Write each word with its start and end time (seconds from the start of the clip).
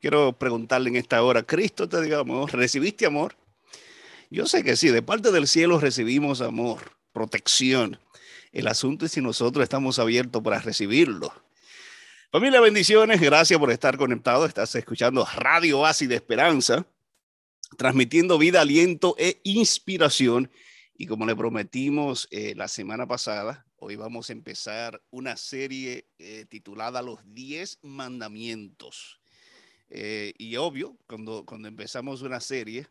Quiero 0.00 0.32
preguntarle 0.38 0.90
en 0.90 0.96
esta 0.96 1.22
hora, 1.22 1.42
¿Cristo 1.42 1.88
te 1.88 2.00
dio 2.02 2.20
amor? 2.20 2.52
¿Recibiste 2.52 3.06
amor? 3.06 3.36
Yo 4.30 4.46
sé 4.46 4.62
que 4.62 4.76
sí, 4.76 4.88
de 4.88 5.02
parte 5.02 5.32
del 5.32 5.46
cielo 5.48 5.78
recibimos 5.80 6.40
amor, 6.40 6.92
protección. 7.12 7.98
El 8.52 8.68
asunto 8.68 9.06
es 9.06 9.12
si 9.12 9.20
nosotros 9.20 9.62
estamos 9.62 9.98
abiertos 9.98 10.42
para 10.42 10.60
recibirlo. 10.60 11.32
Familia, 12.32 12.60
bendiciones. 12.60 13.20
Gracias 13.20 13.58
por 13.58 13.70
estar 13.70 13.96
conectado. 13.96 14.46
Estás 14.46 14.74
escuchando 14.74 15.26
Radio 15.36 15.80
Base 15.80 16.06
de 16.06 16.14
Esperanza, 16.14 16.86
transmitiendo 17.76 18.38
vida, 18.38 18.60
aliento 18.60 19.14
e 19.18 19.40
inspiración. 19.44 20.50
Y 20.94 21.06
como 21.06 21.26
le 21.26 21.36
prometimos 21.36 22.28
eh, 22.30 22.54
la 22.56 22.68
semana 22.68 23.06
pasada, 23.06 23.65
hoy 23.76 23.96
vamos 23.96 24.30
a 24.30 24.32
empezar 24.32 25.02
una 25.10 25.36
serie 25.36 26.08
eh, 26.18 26.46
titulada 26.48 27.02
Los 27.02 27.20
10 27.34 27.80
Mandamientos. 27.82 29.20
Eh, 29.88 30.34
y 30.38 30.56
obvio, 30.56 30.96
cuando, 31.06 31.44
cuando 31.44 31.68
empezamos 31.68 32.22
una 32.22 32.40
serie, 32.40 32.86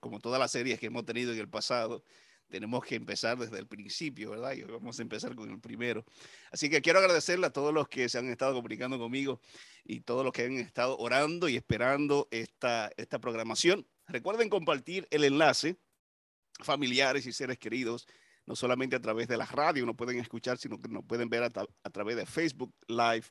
como 0.00 0.18
todas 0.18 0.40
las 0.40 0.50
series 0.50 0.80
que 0.80 0.86
hemos 0.86 1.04
tenido 1.04 1.32
en 1.32 1.38
el 1.38 1.48
pasado, 1.48 2.02
tenemos 2.50 2.84
que 2.84 2.96
empezar 2.96 3.38
desde 3.38 3.58
el 3.58 3.66
principio, 3.66 4.30
¿verdad? 4.30 4.52
Y 4.52 4.62
vamos 4.62 4.98
a 4.98 5.02
empezar 5.02 5.34
con 5.34 5.48
el 5.48 5.60
primero. 5.60 6.04
Así 6.50 6.68
que 6.68 6.82
quiero 6.82 6.98
agradecerle 6.98 7.46
a 7.46 7.52
todos 7.52 7.72
los 7.72 7.88
que 7.88 8.08
se 8.08 8.18
han 8.18 8.28
estado 8.28 8.52
comunicando 8.52 8.98
conmigo 8.98 9.40
y 9.84 10.00
todos 10.00 10.24
los 10.24 10.32
que 10.32 10.44
han 10.44 10.58
estado 10.58 10.98
orando 10.98 11.48
y 11.48 11.56
esperando 11.56 12.28
esta, 12.30 12.90
esta 12.96 13.18
programación. 13.20 13.86
Recuerden 14.08 14.50
compartir 14.50 15.06
el 15.10 15.24
enlace, 15.24 15.76
familiares 16.60 17.26
y 17.26 17.32
seres 17.32 17.58
queridos, 17.58 18.06
no 18.50 18.56
solamente 18.56 18.96
a 18.96 19.00
través 19.00 19.28
de 19.28 19.36
la 19.36 19.46
radio, 19.46 19.86
nos 19.86 19.94
pueden 19.94 20.18
escuchar, 20.18 20.58
sino 20.58 20.82
que 20.82 20.88
nos 20.88 21.04
pueden 21.04 21.28
ver 21.28 21.44
a, 21.44 21.90
través 21.92 22.16
de 22.16 22.26
Facebook 22.26 22.74
Live. 22.88 23.26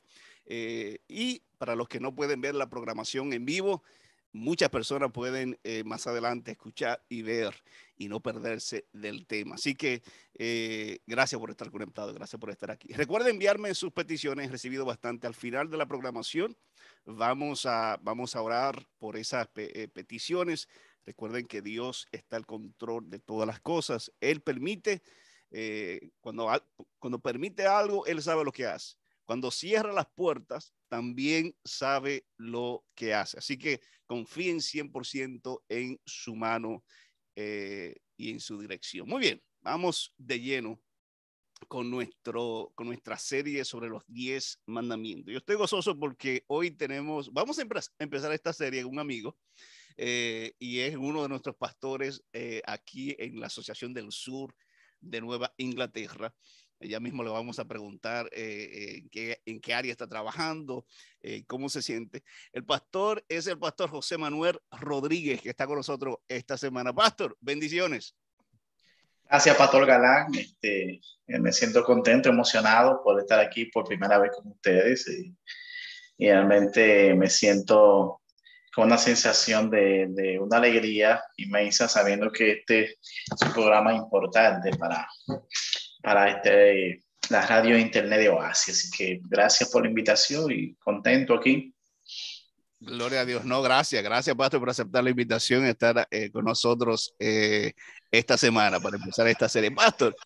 Eh, 0.46 1.00
y 1.08 1.42
para 1.58 1.74
los 1.76 1.88
que 1.88 2.00
no 2.00 2.14
pueden 2.14 2.40
ver 2.40 2.54
la 2.54 2.70
programación 2.70 3.34
en 3.34 3.44
vivo, 3.44 3.82
muchas 4.32 4.70
personas 4.70 5.12
pueden 5.12 5.58
eh, 5.62 5.84
más 5.84 6.06
adelante 6.06 6.52
escuchar 6.52 7.04
y 7.10 7.20
ver 7.20 7.54
y 7.98 8.08
no 8.08 8.20
perderse 8.20 8.86
del 8.94 9.26
tema. 9.26 9.56
Así 9.56 9.74
que 9.74 10.02
eh, 10.38 11.00
gracias 11.06 11.38
por 11.38 11.50
estar 11.50 11.70
conectado, 11.70 12.14
gracias 12.14 12.40
por 12.40 12.48
estar 12.48 12.70
aquí. 12.70 12.90
Recuerden 12.94 13.32
enviarme 13.32 13.74
sus 13.74 13.92
peticiones, 13.92 14.48
he 14.48 14.52
recibido 14.52 14.86
bastante 14.86 15.26
al 15.26 15.34
final 15.34 15.68
de 15.68 15.76
la 15.76 15.84
programación. 15.84 16.56
Vamos 17.04 17.66
a, 17.66 17.98
vamos 18.00 18.36
a 18.36 18.40
orar 18.40 18.86
por 18.96 19.18
esas 19.18 19.48
peticiones. 19.48 20.66
Recuerden 21.10 21.48
que 21.48 21.60
Dios 21.60 22.06
está 22.12 22.36
al 22.36 22.46
control 22.46 23.10
de 23.10 23.18
todas 23.18 23.44
las 23.44 23.58
cosas. 23.58 24.12
Él 24.20 24.42
permite, 24.42 25.02
cuando, 26.20 26.48
cuando 27.00 27.18
permite 27.18 27.66
algo, 27.66 28.06
Él 28.06 28.22
sabe 28.22 28.44
lo 28.44 28.52
que 28.52 28.66
hace. 28.66 28.94
Cuando 29.24 29.50
cierra 29.50 29.92
las 29.92 30.06
puertas, 30.14 30.72
también 30.86 31.56
sabe 31.64 32.28
lo 32.36 32.84
que 32.94 33.12
hace. 33.12 33.38
Así 33.38 33.58
que 33.58 33.80
confíen 34.06 34.58
100% 34.58 35.64
en 35.68 36.00
su 36.04 36.36
mano 36.36 36.84
eh, 37.34 37.96
y 38.16 38.30
en 38.30 38.38
su 38.38 38.60
dirección. 38.60 39.08
Muy 39.08 39.20
bien, 39.20 39.42
vamos 39.62 40.14
de 40.16 40.38
lleno 40.38 40.80
con, 41.66 41.90
nuestro, 41.90 42.70
con 42.76 42.86
nuestra 42.86 43.18
serie 43.18 43.64
sobre 43.64 43.88
los 43.88 44.04
10 44.06 44.60
mandamientos. 44.66 45.32
Yo 45.32 45.38
estoy 45.38 45.56
gozoso 45.56 45.98
porque 45.98 46.44
hoy 46.46 46.70
tenemos, 46.70 47.32
vamos 47.32 47.58
a 47.58 47.64
empezar 47.98 48.32
esta 48.32 48.52
serie 48.52 48.84
con 48.84 48.92
un 48.92 49.00
amigo 49.00 49.36
eh, 49.96 50.54
y 50.58 50.80
es 50.80 50.96
uno 50.96 51.22
de 51.22 51.28
nuestros 51.28 51.56
pastores 51.56 52.24
eh, 52.32 52.62
aquí 52.66 53.16
en 53.18 53.40
la 53.40 53.46
Asociación 53.46 53.94
del 53.94 54.10
Sur 54.12 54.54
de 55.00 55.20
Nueva 55.20 55.52
Inglaterra. 55.56 56.34
Ya 56.80 56.98
mismo 56.98 57.22
le 57.22 57.28
vamos 57.28 57.58
a 57.58 57.66
preguntar 57.66 58.26
eh, 58.32 59.02
eh, 59.14 59.38
en, 59.44 59.60
qué, 59.60 59.74
área 59.74 59.92
está 59.92 60.06
trabajando, 60.06 60.86
eh, 61.20 61.44
cómo 61.46 61.68
se 61.68 61.82
siente. 61.82 62.22
El 62.52 62.64
pastor 62.64 63.22
es 63.28 63.46
el 63.46 63.58
pastor 63.58 63.90
José 63.90 64.16
Manuel 64.16 64.58
Rodríguez, 64.70 65.42
que 65.42 65.50
está 65.50 65.66
con 65.66 65.76
nosotros 65.76 66.16
esta 66.26 66.56
semana. 66.56 66.94
Pastor, 66.94 67.36
bendiciones. 67.40 68.16
Gracias, 69.24 69.56
Pastor 69.56 69.86
Galán. 69.86 70.34
Este, 70.34 71.00
me 71.26 71.52
siento 71.52 71.84
contento, 71.84 72.30
emocionado 72.30 73.02
por 73.04 73.20
estar 73.20 73.38
aquí 73.38 73.66
por 73.66 73.84
primera 73.86 74.18
vez 74.18 74.32
con 74.34 74.48
ustedes 74.48 75.06
y, 75.08 75.36
realmente 76.18 77.14
me 77.14 77.30
siento 77.30 78.19
con 78.74 78.86
una 78.86 78.98
sensación 78.98 79.70
de, 79.70 80.06
de, 80.10 80.38
una 80.38 80.58
alegría 80.58 81.22
inmensa 81.36 81.88
sabiendo 81.88 82.30
que 82.30 82.52
este 82.52 82.84
es 82.84 83.42
un 83.44 83.52
programa 83.52 83.94
importante 83.94 84.70
para, 84.76 85.08
para 86.02 86.30
este, 86.30 87.02
la 87.30 87.46
radio 87.46 87.78
internet 87.78 88.20
de 88.20 88.28
Oasis. 88.28 88.74
Así 88.74 88.90
que 88.96 89.20
gracias 89.22 89.70
por 89.70 89.82
la 89.82 89.88
invitación 89.88 90.50
y 90.50 90.74
contento 90.76 91.34
aquí. 91.34 91.74
Gloria 92.78 93.20
a 93.20 93.24
Dios. 93.24 93.44
No, 93.44 93.60
gracias. 93.60 94.02
Gracias, 94.02 94.34
Pastor, 94.34 94.60
por 94.60 94.70
aceptar 94.70 95.04
la 95.04 95.10
invitación 95.10 95.66
y 95.66 95.68
estar 95.68 96.06
eh, 96.10 96.30
con 96.30 96.44
nosotros 96.44 97.14
eh, 97.18 97.72
esta 98.10 98.38
semana 98.38 98.80
para 98.80 98.96
empezar 98.96 99.26
esta 99.28 99.48
serie. 99.48 99.70
Pastor, 99.70 100.16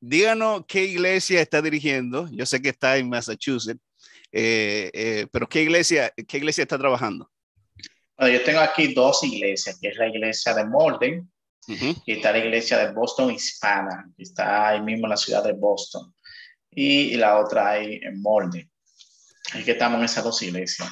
díganos 0.00 0.64
qué 0.66 0.84
iglesia 0.84 1.42
está 1.42 1.60
dirigiendo. 1.60 2.28
Yo 2.30 2.46
sé 2.46 2.62
que 2.62 2.70
está 2.70 2.96
en 2.96 3.10
Massachusetts, 3.10 3.80
eh, 4.32 5.26
pero 5.30 5.48
¿qué 5.48 5.62
iglesia, 5.62 6.12
¿qué 6.26 6.38
iglesia 6.38 6.62
está 6.62 6.78
trabajando? 6.78 7.30
Bueno, 8.18 8.36
yo 8.36 8.44
tengo 8.44 8.60
aquí 8.60 8.92
dos 8.92 9.22
iglesias, 9.22 9.78
que 9.80 9.88
es 9.88 9.96
la 9.96 10.08
iglesia 10.08 10.52
de 10.52 10.64
Molden, 10.64 11.30
y 11.68 12.12
está 12.12 12.32
la 12.32 12.38
iglesia 12.38 12.78
de 12.78 12.92
Boston 12.92 13.30
Hispana, 13.30 14.10
que 14.16 14.22
está 14.22 14.68
ahí 14.68 14.80
mismo 14.80 15.06
en 15.06 15.10
la 15.10 15.16
ciudad 15.16 15.44
de 15.44 15.52
Boston, 15.52 16.12
y, 16.70 17.16
la 17.16 17.38
otra 17.38 17.70
ahí 17.70 18.00
en 18.02 18.20
Molde. 18.20 18.68
Ahí 19.52 19.64
que 19.64 19.72
estamos 19.72 19.98
en 19.98 20.06
esas 20.06 20.24
dos 20.24 20.42
iglesias. 20.42 20.88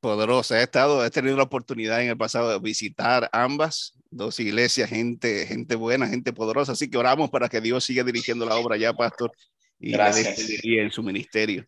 Poderosa, 0.00 0.60
he 0.60 0.64
estado, 0.64 1.04
he 1.04 1.10
tenido 1.10 1.36
la 1.36 1.44
oportunidad 1.44 2.02
en 2.02 2.10
el 2.10 2.16
pasado 2.16 2.50
de 2.50 2.58
visitar 2.58 3.30
ambas 3.32 3.94
dos 4.10 4.38
iglesias, 4.38 4.90
gente, 4.90 5.46
gente 5.46 5.74
buena, 5.74 6.06
gente 6.06 6.32
poderosa, 6.32 6.72
así 6.72 6.90
que 6.90 6.98
oramos 6.98 7.30
para 7.30 7.48
que 7.48 7.60
Dios 7.60 7.84
siga 7.84 8.04
dirigiendo 8.04 8.44
la 8.44 8.56
obra 8.56 8.76
ya, 8.76 8.92
pastor, 8.92 9.32
y 9.78 9.92
Gracias. 9.92 10.38
en 10.64 10.90
su 10.90 11.02
ministerio. 11.02 11.66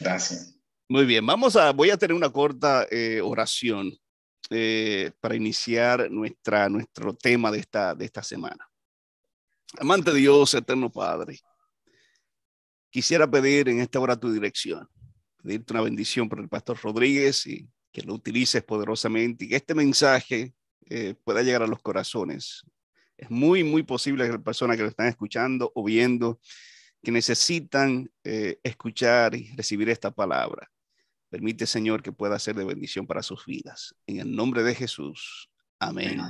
Gracias. 0.00 0.59
Muy 0.90 1.06
bien, 1.06 1.24
vamos 1.24 1.54
a, 1.54 1.70
voy 1.70 1.90
a 1.90 1.96
tener 1.96 2.16
una 2.16 2.30
corta 2.30 2.84
eh, 2.90 3.20
oración 3.20 3.96
eh, 4.50 5.12
para 5.20 5.36
iniciar 5.36 6.10
nuestra, 6.10 6.68
nuestro 6.68 7.14
tema 7.14 7.52
de 7.52 7.60
esta, 7.60 7.94
de 7.94 8.06
esta 8.06 8.24
semana. 8.24 8.68
Amante 9.78 10.12
Dios, 10.12 10.52
eterno 10.52 10.90
Padre, 10.90 11.38
quisiera 12.90 13.30
pedir 13.30 13.68
en 13.68 13.78
esta 13.78 14.00
hora 14.00 14.18
tu 14.18 14.32
dirección, 14.32 14.88
pedirte 15.40 15.74
una 15.74 15.82
bendición 15.82 16.28
por 16.28 16.40
el 16.40 16.48
pastor 16.48 16.76
Rodríguez 16.82 17.46
y 17.46 17.68
que 17.92 18.02
lo 18.02 18.14
utilices 18.14 18.64
poderosamente 18.64 19.44
y 19.44 19.50
que 19.50 19.56
este 19.56 19.76
mensaje 19.76 20.54
eh, 20.86 21.14
pueda 21.22 21.42
llegar 21.42 21.62
a 21.62 21.68
los 21.68 21.78
corazones. 21.78 22.64
Es 23.16 23.30
muy, 23.30 23.62
muy 23.62 23.84
posible 23.84 24.26
que 24.26 24.32
las 24.32 24.42
personas 24.42 24.76
que 24.76 24.82
lo 24.82 24.88
están 24.88 25.06
escuchando 25.06 25.70
o 25.72 25.84
viendo, 25.84 26.40
que 27.00 27.12
necesitan 27.12 28.10
escuchar 28.24 29.36
y 29.36 29.54
recibir 29.54 29.88
esta 29.88 30.10
palabra, 30.10 30.68
Permite, 31.30 31.66
Señor, 31.66 32.02
que 32.02 32.12
pueda 32.12 32.38
ser 32.38 32.56
de 32.56 32.64
bendición 32.64 33.06
para 33.06 33.22
sus 33.22 33.46
vidas. 33.46 33.94
En 34.06 34.18
el 34.18 34.34
nombre 34.34 34.64
de 34.64 34.74
Jesús. 34.74 35.48
Amén. 35.78 36.20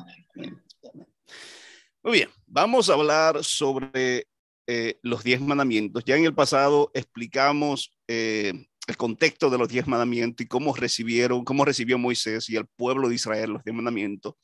Muy 2.03 2.13
bien, 2.13 2.29
vamos 2.47 2.89
a 2.89 2.95
hablar 2.95 3.43
sobre 3.43 4.27
eh, 4.67 4.99
los 5.03 5.25
diez 5.25 5.41
mandamientos. 5.41 6.05
Ya 6.05 6.17
en 6.17 6.25
el 6.25 6.35
pasado 6.35 6.91
explicamos 6.95 7.93
eh, 8.09 8.53
el 8.87 8.97
contexto 8.97 9.51
de 9.51 9.59
los 9.59 9.69
diez 9.69 9.87
mandamientos 9.87 10.45
y 10.45 10.49
cómo 10.49 10.75
recibieron, 10.75 11.45
cómo 11.45 11.65
recibió 11.65 11.99
Moisés 11.99 12.49
y 12.51 12.57
el 12.57 12.67
pueblo 12.67 13.09
de 13.09 13.15
Israel 13.17 13.51
los 13.51 13.65
diez 13.65 13.75
mandamientos. 13.75 14.35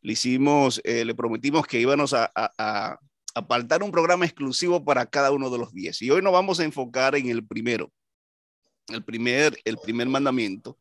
Le 0.00 0.14
hicimos, 0.14 0.80
eh, 0.84 1.04
le 1.04 1.14
prometimos 1.14 1.66
que 1.66 1.80
íbamos 1.80 2.14
a, 2.14 2.30
a 2.34 2.98
apartar 3.34 3.82
un 3.82 3.92
programa 3.92 4.24
exclusivo 4.24 4.84
para 4.84 5.06
cada 5.06 5.30
uno 5.30 5.50
de 5.50 5.58
los 5.58 5.72
diez. 5.72 6.00
Y 6.02 6.10
hoy 6.10 6.22
nos 6.22 6.32
vamos 6.32 6.60
a 6.60 6.64
enfocar 6.64 7.14
en 7.14 7.28
el 7.28 7.46
primero, 7.46 7.92
el 8.88 9.04
primer, 9.04 9.58
el 9.64 9.78
primer 9.78 10.08
mandamiento, 10.08 10.78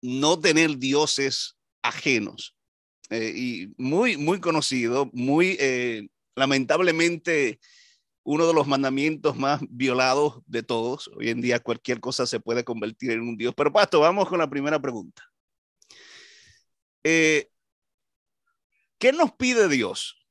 no 0.00 0.40
tener 0.40 0.78
dioses 0.78 1.56
ajenos. 1.82 2.54
Eh, 3.10 3.32
y 3.34 3.74
muy, 3.78 4.16
muy 4.16 4.38
conocido, 4.38 5.08
muy 5.14 5.56
eh, 5.58 6.08
lamentablemente 6.36 7.58
uno 8.22 8.46
de 8.46 8.52
los 8.52 8.66
mandamientos 8.66 9.36
más 9.36 9.62
violados 9.70 10.42
de 10.46 10.62
todos. 10.62 11.08
Hoy 11.16 11.30
en 11.30 11.40
día 11.40 11.60
cualquier 11.60 12.00
cosa 12.00 12.26
se 12.26 12.40
puede 12.40 12.64
convertir 12.64 13.12
en 13.12 13.22
un 13.22 13.36
dios. 13.38 13.54
Pero 13.56 13.72
Pasto, 13.72 14.00
vamos 14.00 14.28
con 14.28 14.38
la 14.38 14.50
primera 14.50 14.78
pregunta. 14.78 15.22
Eh, 17.02 17.48
¿Qué 18.98 19.12
nos 19.12 19.32
pide 19.32 19.68
Dios 19.68 20.26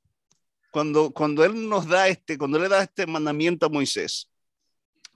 cuando, 0.71 1.12
cuando 1.12 1.44
Él 1.44 1.68
nos 1.68 1.88
da 1.88 2.07
este, 2.09 2.38
cuando 2.38 2.59
le 2.59 2.69
da 2.69 2.83
este 2.83 3.07
mandamiento 3.07 3.65
a 3.65 3.69
Moisés? 3.69 4.30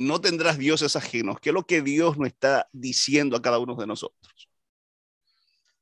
No 0.01 0.19
tendrás 0.19 0.57
dioses 0.57 0.95
ajenos. 0.95 1.39
¿Qué 1.39 1.49
es 1.49 1.53
lo 1.53 1.63
que 1.63 1.81
Dios 1.81 2.17
nos 2.17 2.27
está 2.27 2.67
diciendo 2.71 3.37
a 3.37 3.41
cada 3.41 3.59
uno 3.59 3.75
de 3.75 3.87
nosotros? 3.87 4.49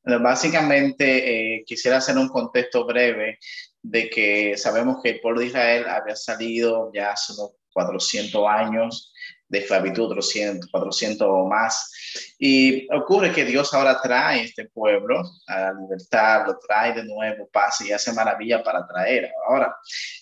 Básicamente, 0.04 1.58
eh, 1.58 1.64
quisiera 1.66 1.98
hacer 1.98 2.18
un 2.18 2.30
contexto 2.30 2.86
breve 2.86 3.40
de 3.82 4.10
que 4.10 4.58
sabemos 4.58 5.02
que 5.02 5.12
el 5.12 5.22
pueblo 5.22 5.42
de 5.42 5.48
Israel 5.48 5.88
había 5.88 6.16
salido 6.16 6.92
ya 6.94 7.12
hace 7.12 7.34
unos 7.34 7.52
400 7.74 8.48
años 8.48 9.14
de 9.48 9.60
esclavitud, 9.60 10.12
300, 10.12 10.70
400 10.70 11.28
o 11.30 11.48
más. 11.48 11.92
Y 12.38 12.88
ocurre 12.94 13.32
que 13.32 13.46
Dios 13.46 13.74
ahora 13.74 14.00
trae 14.02 14.44
este 14.44 14.66
pueblo 14.66 15.22
a 15.48 15.60
la 15.60 15.74
libertad, 15.74 16.46
lo 16.48 16.60
trae 16.60 16.94
de 16.94 17.04
nuevo, 17.04 17.50
paz 17.52 17.82
y 17.82 17.92
hace 17.92 18.14
maravilla 18.14 18.64
para 18.64 18.86
traer. 18.88 19.32
Ahora, 19.48 19.76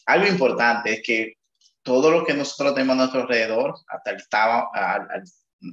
algo 0.06 0.28
importante 0.28 0.94
es 0.94 1.02
que 1.04 1.38
todo 1.88 2.12
lo 2.12 2.26
que 2.26 2.34
nosotros 2.34 2.74
tenemos 2.74 2.96
a 2.96 2.98
nuestro 2.98 3.22
alrededor, 3.22 3.74
hasta 3.88 4.12
el, 4.12 4.18
el 4.18 5.24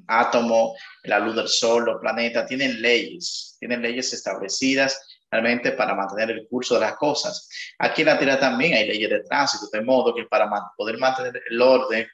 átomo, 0.07 0.77
la 1.03 1.19
luz 1.19 1.35
del 1.35 1.49
sol, 1.49 1.87
los 1.87 2.01
planetas, 2.01 2.47
tienen 2.47 2.81
leyes, 2.81 3.57
tienen 3.59 3.83
leyes 3.83 4.13
establecidas 4.13 4.97
realmente 5.29 5.73
para 5.73 5.93
mantener 5.93 6.31
el 6.31 6.47
curso 6.47 6.75
de 6.75 6.83
las 6.83 6.95
cosas. 6.95 7.49
Aquí 7.81 8.03
en 8.03 8.07
la 8.07 8.19
Tierra 8.19 8.39
también 8.39 8.75
hay 8.75 8.87
leyes 8.87 9.11
de 9.11 9.25
tránsito, 9.25 9.67
de 9.73 9.83
modo 9.83 10.15
que 10.15 10.23
para 10.27 10.49
poder 10.77 10.99
mantener 10.99 11.43
el 11.51 11.61
orden, 11.61 12.07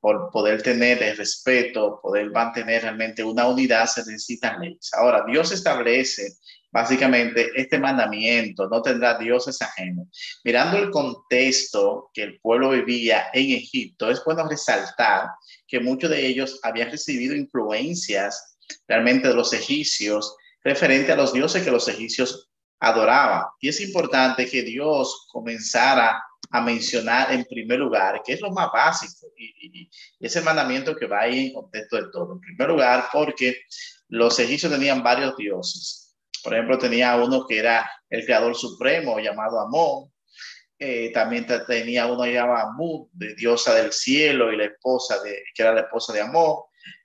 por 0.00 0.30
poder 0.30 0.62
tener 0.62 1.02
el 1.02 1.14
respeto, 1.14 2.00
poder 2.02 2.30
mantener 2.30 2.80
realmente 2.80 3.22
una 3.22 3.46
unidad, 3.46 3.84
se 3.84 4.00
necesitan 4.10 4.58
leyes. 4.58 4.90
Ahora, 4.94 5.22
Dios 5.26 5.52
establece 5.52 6.38
básicamente 6.74 7.52
este 7.54 7.78
mandamiento, 7.78 8.68
no 8.68 8.82
tendrá 8.82 9.16
dioses 9.16 9.62
ajenos. 9.62 10.08
Mirando 10.42 10.76
el 10.76 10.90
contexto 10.90 12.10
que 12.12 12.24
el 12.24 12.40
pueblo 12.40 12.70
vivía 12.70 13.26
en 13.32 13.52
Egipto, 13.52 14.10
es 14.10 14.20
bueno 14.24 14.48
resaltar 14.48 15.28
que 15.68 15.78
muchos 15.78 16.10
de 16.10 16.26
ellos 16.26 16.58
habían 16.64 16.90
recibido 16.90 17.36
influencias 17.36 18.56
realmente 18.88 19.28
de 19.28 19.34
los 19.34 19.52
egipcios 19.52 20.34
referente 20.64 21.12
a 21.12 21.16
los 21.16 21.32
dioses 21.32 21.62
que 21.62 21.70
los 21.70 21.86
egipcios 21.86 22.50
adoraban. 22.80 23.44
Y 23.60 23.68
es 23.68 23.80
importante 23.80 24.50
que 24.50 24.64
Dios 24.64 25.28
comenzara 25.30 26.20
a 26.50 26.60
mencionar 26.60 27.32
en 27.32 27.44
primer 27.44 27.78
lugar, 27.78 28.20
que 28.24 28.32
es 28.32 28.40
lo 28.40 28.50
más 28.50 28.68
básico, 28.72 29.28
y, 29.38 29.88
ese 30.18 30.40
mandamiento 30.40 30.96
que 30.96 31.06
va 31.06 31.20
ahí 31.20 31.46
en 31.46 31.54
contexto 31.54 31.96
de 31.96 32.10
todo. 32.10 32.32
En 32.32 32.40
primer 32.40 32.68
lugar, 32.68 33.06
porque 33.12 33.58
los 34.08 34.36
egipcios 34.40 34.72
tenían 34.72 35.04
varios 35.04 35.36
dioses. 35.36 36.03
Por 36.44 36.54
ejemplo, 36.54 36.78
tenía 36.78 37.16
uno 37.16 37.46
que 37.46 37.58
era 37.58 37.90
el 38.08 38.24
creador 38.24 38.54
supremo, 38.54 39.18
llamado 39.18 39.58
Amón. 39.58 40.12
Eh, 40.78 41.10
también 41.12 41.46
tenía 41.66 42.06
uno 42.06 42.26
llamado 42.26 42.68
Amú, 42.68 43.08
de 43.12 43.34
diosa 43.34 43.74
del 43.74 43.92
cielo, 43.92 44.52
y 44.52 44.56
la 44.56 44.66
esposa 44.66 45.20
de, 45.22 45.42
que 45.54 45.62
era 45.62 45.74
la 45.74 45.80
esposa 45.80 46.12
de 46.12 46.20
Amón. 46.20 46.58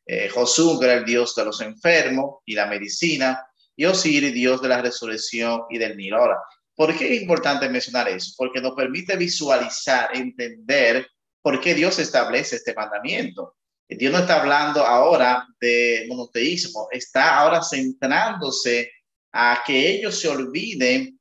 Eh, 0.05 0.29
que 0.29 0.85
era 0.85 0.95
el 0.95 1.05
dios 1.05 1.33
de 1.35 1.45
los 1.45 1.61
enfermos 1.61 2.41
y 2.45 2.53
la 2.53 2.67
medicina. 2.67 3.43
Y 3.75 3.85
Osiris, 3.85 4.33
dios 4.33 4.61
de 4.61 4.67
la 4.67 4.81
resurrección 4.81 5.61
y 5.69 5.77
del 5.77 5.95
Nilo. 5.95 6.17
Ahora, 6.17 6.37
¿Por 6.79 6.97
qué 6.97 7.13
es 7.13 7.21
importante 7.21 7.67
mencionar 7.67 8.07
eso? 8.07 8.31
Porque 8.37 8.61
nos 8.61 8.73
permite 8.73 9.17
visualizar, 9.17 10.15
entender 10.15 11.05
por 11.41 11.59
qué 11.59 11.75
Dios 11.75 11.99
establece 11.99 12.55
este 12.55 12.73
mandamiento. 12.73 13.57
Dios 13.89 14.13
no 14.13 14.19
está 14.19 14.39
hablando 14.39 14.85
ahora 14.85 15.45
de 15.59 16.05
monoteísmo, 16.07 16.87
está 16.89 17.37
ahora 17.37 17.61
centrándose 17.61 18.93
a 19.31 19.63
que 19.65 19.89
ellos 19.89 20.19
se 20.19 20.27
olviden 20.27 21.19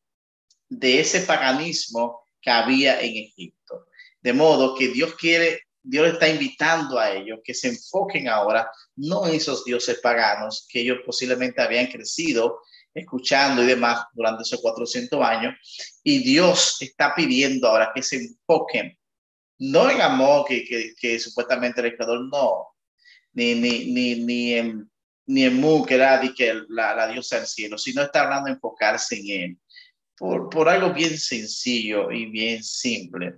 de 0.68 1.00
ese 1.00 1.20
paganismo 1.20 2.22
que 2.40 2.50
había 2.50 3.00
en 3.00 3.16
Egipto. 3.16 3.86
De 4.20 4.32
modo 4.32 4.74
que 4.74 4.88
Dios 4.88 5.14
quiere, 5.14 5.60
Dios 5.82 6.12
está 6.12 6.28
invitando 6.28 6.98
a 6.98 7.12
ellos 7.12 7.40
que 7.42 7.54
se 7.54 7.68
enfoquen 7.68 8.28
ahora 8.28 8.70
no 8.96 9.26
en 9.26 9.34
esos 9.34 9.64
dioses 9.64 10.00
paganos 10.00 10.66
que 10.68 10.80
ellos 10.80 10.98
posiblemente 11.04 11.62
habían 11.62 11.86
crecido 11.86 12.60
escuchando 12.94 13.62
y 13.62 13.66
demás 13.66 14.04
durante 14.12 14.42
esos 14.42 14.60
400 14.60 15.22
años. 15.24 15.54
Y 16.02 16.18
Dios 16.18 16.76
está 16.80 17.14
pidiendo 17.14 17.68
ahora 17.68 17.92
que 17.94 18.02
se 18.02 18.16
enfoquen, 18.16 18.98
no 19.58 19.90
en 19.90 20.00
amor, 20.00 20.46
que, 20.46 20.94
que, 20.98 21.18
supuestamente 21.18 21.80
el 21.80 21.96
creador 21.96 22.28
no, 22.30 22.68
ni, 23.32 23.54
ni, 23.54 23.92
ni, 23.92 24.16
ni 24.16 24.54
en, 24.54 24.90
ni 25.28 25.44
en 25.44 25.60
Mu, 25.60 25.84
que 25.86 25.94
era 25.94 26.20
que 26.36 26.62
la, 26.68 26.94
la, 26.94 27.06
diosa 27.06 27.36
del 27.36 27.46
cielo, 27.46 27.78
sino 27.78 28.02
está 28.02 28.22
hablando 28.22 28.46
de 28.46 28.54
enfocarse 28.54 29.20
en 29.20 29.42
él. 29.42 29.58
Por, 30.16 30.48
por 30.50 30.68
algo 30.68 30.92
bien 30.92 31.16
sencillo 31.16 32.10
y 32.10 32.26
bien 32.26 32.64
simple. 32.64 33.36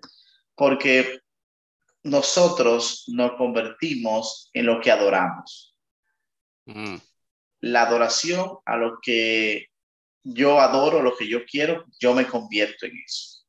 Porque 0.55 1.21
nosotros 2.03 3.05
nos 3.09 3.33
convertimos 3.33 4.49
en 4.55 4.67
lo 4.67 4.81
que 4.81 4.91
adoramos. 4.91 5.77
Mm 6.65 6.97
la 7.61 7.83
adoración 7.83 8.59
a 8.65 8.77
lo 8.77 8.99
que 9.01 9.67
yo 10.23 10.61
adoro, 10.61 11.03
lo 11.03 11.17
que 11.17 11.29
yo 11.29 11.45
quiero, 11.45 11.85
yo 11.99 12.15
me 12.15 12.27
convierto 12.27 12.87
en 12.87 12.93
eso. 13.05 13.45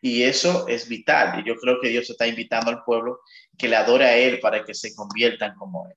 Y 0.00 0.22
eso 0.22 0.68
es 0.68 0.88
vital. 0.88 1.40
Y 1.40 1.48
yo 1.48 1.56
creo 1.56 1.80
que 1.80 1.88
Dios 1.88 2.08
está 2.08 2.26
invitando 2.26 2.70
al 2.70 2.84
pueblo 2.84 3.20
que 3.58 3.68
le 3.68 3.76
adore 3.76 4.04
a 4.04 4.16
Él 4.16 4.40
para 4.40 4.64
que 4.64 4.74
se 4.74 4.94
conviertan 4.94 5.54
como 5.56 5.86
Él. 5.88 5.96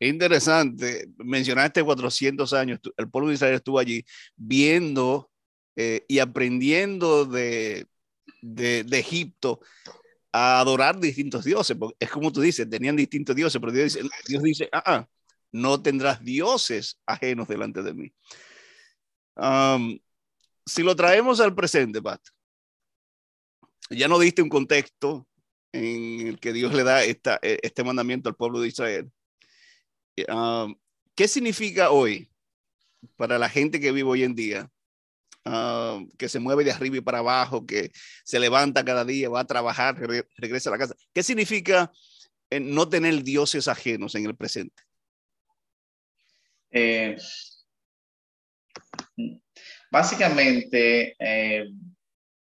Interesante. 0.00 1.08
Mencionaste 1.18 1.82
400 1.82 2.52
años. 2.52 2.80
El 2.96 3.08
pueblo 3.08 3.28
de 3.28 3.34
Israel 3.34 3.54
estuvo 3.54 3.78
allí 3.78 4.04
viendo 4.36 5.30
eh, 5.76 6.04
y 6.08 6.18
aprendiendo 6.18 7.24
de, 7.24 7.86
de, 8.42 8.84
de, 8.84 8.98
Egipto 8.98 9.60
a 10.32 10.60
adorar 10.60 10.98
distintos 10.98 11.44
dioses. 11.44 11.76
Es 11.98 12.10
como 12.10 12.32
tú 12.32 12.40
dices, 12.40 12.68
tenían 12.68 12.96
distintos 12.96 13.34
dioses, 13.34 13.60
pero 13.60 13.72
Dios 13.72 13.94
dice, 13.94 14.08
Dios 14.28 14.42
dice 14.42 14.68
ah, 14.72 14.82
ah 14.84 15.08
no 15.52 15.82
tendrás 15.82 16.22
dioses 16.22 17.00
ajenos 17.06 17.48
delante 17.48 17.82
de 17.82 17.94
mí. 17.94 18.12
si 20.66 20.82
lo 20.82 20.94
traemos 20.96 21.40
al 21.40 21.54
presente, 21.54 22.02
Pat, 22.02 22.20
ya 23.90 24.08
no 24.08 24.18
diste 24.18 24.42
un 24.42 24.48
contexto 24.48 25.26
en 25.72 26.28
el 26.28 26.40
que 26.40 26.52
Dios 26.52 26.74
le 26.74 26.84
da 26.84 27.04
esta, 27.04 27.38
e, 27.42 27.58
este 27.62 27.84
mandamiento 27.84 28.28
al 28.28 28.36
pueblo 28.36 28.60
de 28.60 28.68
Israel. 28.68 29.10
¿Qué 31.14 31.28
significa 31.28 31.90
hoy 31.90 32.30
para 33.16 33.38
la 33.38 33.48
gente 33.48 33.80
que 33.80 33.92
vive 33.92 34.08
hoy 34.08 34.22
en 34.22 34.34
día? 34.34 34.70
que 36.18 36.28
se 36.28 36.40
mueve 36.40 36.64
de 36.64 36.72
arriba 36.72 36.96
y 36.96 37.00
para 37.00 37.18
abajo, 37.18 37.64
que 37.64 37.92
se 38.24 38.40
levanta 38.40 38.84
cada 38.84 39.04
día, 39.04 39.28
va 39.28 39.40
a 39.40 39.46
trabajar, 39.46 39.96
regresa 40.36 40.70
a 40.70 40.72
la 40.72 40.78
casa. 40.78 40.96
¿Qué 41.14 41.22
significa 41.22 41.92
eh, 42.50 42.58
no 42.58 42.88
tener 42.88 43.22
dioses 43.22 43.68
ajenos 43.68 44.16
en 44.16 44.26
el 44.26 44.34
presente? 44.34 44.82
Eh, 46.70 47.16
básicamente, 49.90 51.16
eh, 51.18 51.68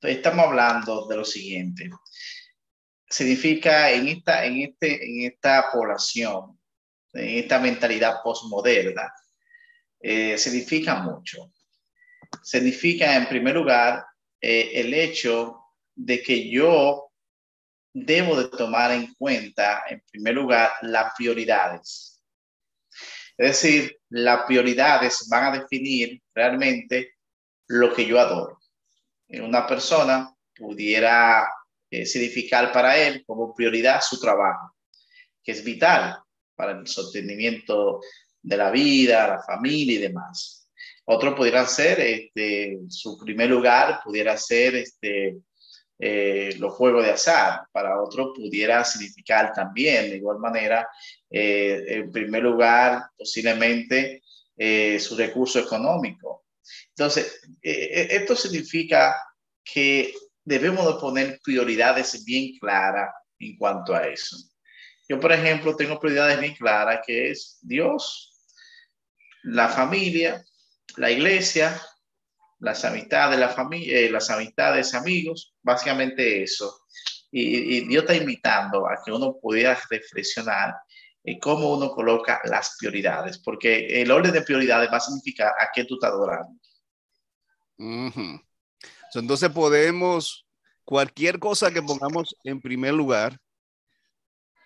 estamos 0.01 0.45
hablando 0.45 1.07
de 1.07 1.17
lo 1.17 1.25
siguiente. 1.25 1.89
Significa 3.07 3.91
en 3.91 4.07
esta, 4.07 4.45
en 4.45 4.61
este, 4.61 5.05
en 5.05 5.31
esta 5.31 5.71
población, 5.71 6.59
en 7.15 7.39
esta 7.39 7.59
mentalidad 7.59 8.21
postmoderna, 8.23 9.11
eh, 9.99 10.37
significa 10.37 10.95
mucho. 10.95 11.51
Significa, 12.43 13.15
en 13.15 13.27
primer 13.27 13.55
lugar, 13.55 14.05
el 14.39 14.93
hecho 14.93 15.61
de 15.95 16.21
que 16.21 16.49
yo 16.49 17.11
debo 17.93 18.35
de 18.35 18.49
tomar 18.49 18.91
en 18.91 19.13
cuenta, 19.15 19.83
en 19.89 20.03
primer 20.11 20.35
lugar, 20.35 20.71
las 20.81 21.13
prioridades 21.17 22.15
es 23.37 23.61
decir, 23.61 23.99
las 24.09 24.45
prioridades 24.45 25.27
van 25.29 25.45
a 25.45 25.59
definir 25.59 26.21
realmente 26.33 27.15
lo 27.67 27.93
que 27.93 28.05
yo 28.05 28.19
adoro. 28.19 28.59
Una 29.27 29.67
persona 29.67 30.33
pudiera 30.55 31.49
eh, 31.89 32.05
significar 32.05 32.71
para 32.71 32.97
él 32.97 33.23
como 33.25 33.53
prioridad 33.53 34.01
su 34.01 34.19
trabajo, 34.19 34.73
que 35.43 35.51
es 35.51 35.63
vital 35.63 36.17
para 36.55 36.71
el 36.71 36.87
sostenimiento 36.87 37.99
de 38.41 38.57
la 38.57 38.71
vida, 38.71 39.27
la 39.27 39.43
familia 39.43 39.95
y 39.95 40.01
demás. 40.01 40.69
Otro 41.05 41.35
pudiera 41.35 41.65
ser, 41.67 41.99
este, 41.99 42.79
su 42.89 43.17
primer 43.17 43.49
lugar 43.49 43.99
pudiera 44.03 44.35
ser 44.37 44.75
este, 44.75 45.37
eh, 45.99 46.55
los 46.57 46.73
juegos 46.73 47.05
de 47.05 47.11
azar. 47.11 47.61
Para 47.71 48.01
otro 48.01 48.33
pudiera 48.33 48.83
significar 48.83 49.53
también, 49.53 50.09
de 50.09 50.17
igual 50.17 50.39
manera, 50.39 50.87
eh, 51.29 51.83
en 51.87 52.11
primer 52.11 52.43
lugar, 52.43 53.03
posiblemente 53.17 54.23
eh, 54.57 54.99
su 54.99 55.15
recurso 55.15 55.59
económico. 55.59 56.45
Entonces, 56.89 57.41
esto 57.61 58.35
significa 58.35 59.15
que 59.63 60.11
debemos 60.43 60.87
de 60.87 60.99
poner 60.99 61.39
prioridades 61.43 62.23
bien 62.25 62.57
claras 62.59 63.13
en 63.37 63.55
cuanto 63.57 63.93
a 63.93 64.07
eso. 64.07 64.37
Yo, 65.07 65.19
por 65.19 65.31
ejemplo, 65.31 65.75
tengo 65.75 65.99
prioridades 65.99 66.39
bien 66.39 66.55
claras, 66.55 67.01
que 67.05 67.31
es 67.31 67.59
Dios, 67.61 68.33
la 69.43 69.69
familia, 69.69 70.43
la 70.97 71.11
iglesia 71.11 71.79
las 72.59 72.85
amistades, 72.85 73.39
la 73.39 73.49
familia, 73.49 73.99
eh, 73.99 74.09
las 74.09 74.29
amistades, 74.29 74.93
amigos, 74.93 75.53
básicamente 75.61 76.43
eso. 76.43 76.81
Y, 77.31 77.85
Dios 77.87 78.03
está 78.03 78.15
invitando 78.15 78.87
a 78.87 78.97
que 79.03 79.11
uno 79.11 79.35
pudiera 79.41 79.77
reflexionar 79.89 80.73
en 81.23 81.39
cómo 81.39 81.73
uno 81.73 81.91
coloca 81.91 82.39
las 82.45 82.77
prioridades, 82.79 83.39
porque 83.39 84.01
el 84.01 84.09
orden 84.09 84.31
de 84.31 84.41
prioridades 84.41 84.89
va 84.91 84.97
a 84.97 85.01
significar 85.01 85.53
a 85.59 85.69
qué 85.73 85.83
tú 85.83 85.95
estás 85.95 86.11
adorando. 86.11 86.59
Entonces 89.13 89.49
podemos 89.49 90.47
cualquier 90.85 91.39
cosa 91.39 91.71
que 91.71 91.81
pongamos 91.81 92.35
en 92.43 92.61
primer 92.61 92.93
lugar, 92.93 93.37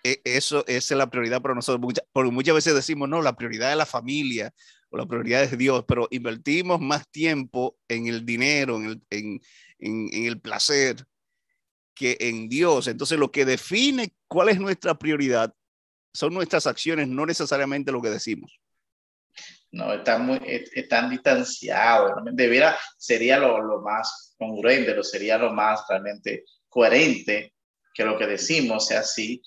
eso 0.02 0.64
esa 0.66 0.94
es 0.94 0.98
la 0.98 1.10
prioridad 1.10 1.42
para 1.42 1.54
nosotros. 1.54 1.94
porque 2.12 2.30
muchas 2.30 2.54
veces 2.54 2.74
decimos, 2.74 3.08
no, 3.08 3.22
la 3.22 3.36
prioridad 3.36 3.70
es 3.70 3.76
la 3.76 3.86
familia 3.86 4.52
o 4.90 4.96
la 4.96 5.06
prioridad 5.06 5.42
es 5.42 5.56
Dios, 5.56 5.84
pero 5.86 6.08
invertimos 6.10 6.80
más 6.80 7.08
tiempo 7.10 7.78
en 7.88 8.06
el 8.06 8.24
dinero, 8.26 8.76
en 8.76 8.86
el, 8.86 9.02
en, 9.10 9.40
en 9.78 10.26
el 10.26 10.40
placer, 10.40 11.06
que 11.94 12.16
en 12.20 12.48
Dios. 12.48 12.88
Entonces, 12.88 13.18
lo 13.18 13.30
que 13.30 13.44
define 13.44 14.14
cuál 14.26 14.48
es 14.48 14.58
nuestra 14.58 14.94
prioridad 14.94 15.54
son 16.12 16.34
nuestras 16.34 16.66
acciones, 16.66 17.08
no 17.08 17.26
necesariamente 17.26 17.92
lo 17.92 18.02
que 18.02 18.10
decimos. 18.10 18.58
No, 19.72 19.92
están 19.92 20.26
muy, 20.26 20.40
están 20.44 21.10
distanciados. 21.10 22.12
Debiera, 22.32 22.76
sería 22.98 23.38
lo, 23.38 23.62
lo 23.62 23.80
más 23.80 24.34
congruente, 24.36 24.94
lo 24.94 25.04
sería 25.04 25.38
lo 25.38 25.52
más 25.52 25.84
realmente 25.88 26.44
coherente 26.68 27.54
que 27.94 28.04
lo 28.04 28.18
que 28.18 28.26
decimos 28.26 28.86
sea 28.86 29.00
así, 29.00 29.42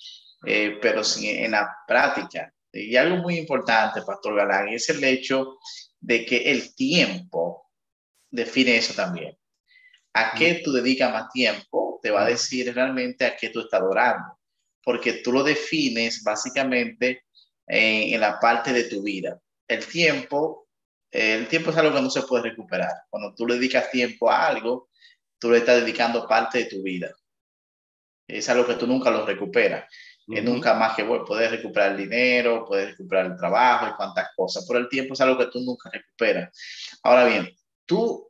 eh, 0.45 0.77
pero 0.81 1.03
sin, 1.03 1.43
en 1.43 1.51
la 1.51 1.75
práctica. 1.87 2.53
Y 2.71 2.95
algo 2.95 3.17
muy 3.17 3.37
importante, 3.37 4.01
Pastor 4.01 4.35
Galán, 4.35 4.69
es 4.69 4.89
el 4.89 5.03
hecho 5.03 5.57
de 5.99 6.25
que 6.25 6.51
el 6.51 6.75
tiempo 6.75 7.69
define 8.29 8.77
eso 8.77 8.93
también. 8.93 9.37
¿A 10.13 10.33
qué 10.33 10.61
tú 10.63 10.71
dedicas 10.71 11.11
más 11.11 11.31
tiempo? 11.31 11.99
Te 12.01 12.11
va 12.11 12.23
a 12.23 12.29
decir 12.29 12.73
realmente 12.73 13.25
a 13.25 13.35
qué 13.35 13.49
tú 13.49 13.61
estás 13.61 13.79
adorando, 13.79 14.39
porque 14.83 15.13
tú 15.13 15.31
lo 15.31 15.43
defines 15.43 16.23
básicamente 16.23 17.23
en, 17.67 18.13
en 18.13 18.19
la 18.19 18.39
parte 18.39 18.73
de 18.73 18.85
tu 18.85 19.03
vida. 19.03 19.39
El 19.67 19.85
tiempo, 19.85 20.67
el 21.11 21.47
tiempo 21.47 21.71
es 21.71 21.77
algo 21.77 21.95
que 21.95 22.01
no 22.01 22.09
se 22.09 22.23
puede 22.23 22.43
recuperar. 22.49 22.91
Cuando 23.09 23.33
tú 23.33 23.47
le 23.47 23.55
dedicas 23.55 23.89
tiempo 23.91 24.29
a 24.29 24.47
algo, 24.47 24.89
tú 25.39 25.51
le 25.51 25.59
estás 25.59 25.81
dedicando 25.81 26.27
parte 26.27 26.59
de 26.59 26.65
tu 26.65 26.81
vida. 26.81 27.11
Es 28.27 28.49
algo 28.49 28.65
que 28.65 28.75
tú 28.75 28.87
nunca 28.87 29.11
lo 29.11 29.25
recuperas. 29.25 29.85
Nunca 30.27 30.73
más 30.73 30.95
que 30.95 31.03
bueno, 31.03 31.25
puedes 31.25 31.51
recuperar 31.51 31.91
el 31.91 31.97
dinero, 31.97 32.65
puedes 32.65 32.91
recuperar 32.91 33.27
el 33.27 33.37
trabajo 33.37 33.87
y 33.87 33.95
cuantas 33.95 34.29
cosas, 34.35 34.65
pero 34.67 34.79
el 34.79 34.89
tiempo 34.89 35.13
es 35.13 35.21
algo 35.21 35.37
que 35.37 35.47
tú 35.47 35.59
nunca 35.59 35.89
recuperas. 35.89 36.57
Ahora 37.03 37.25
bien, 37.25 37.49
tú 37.85 38.29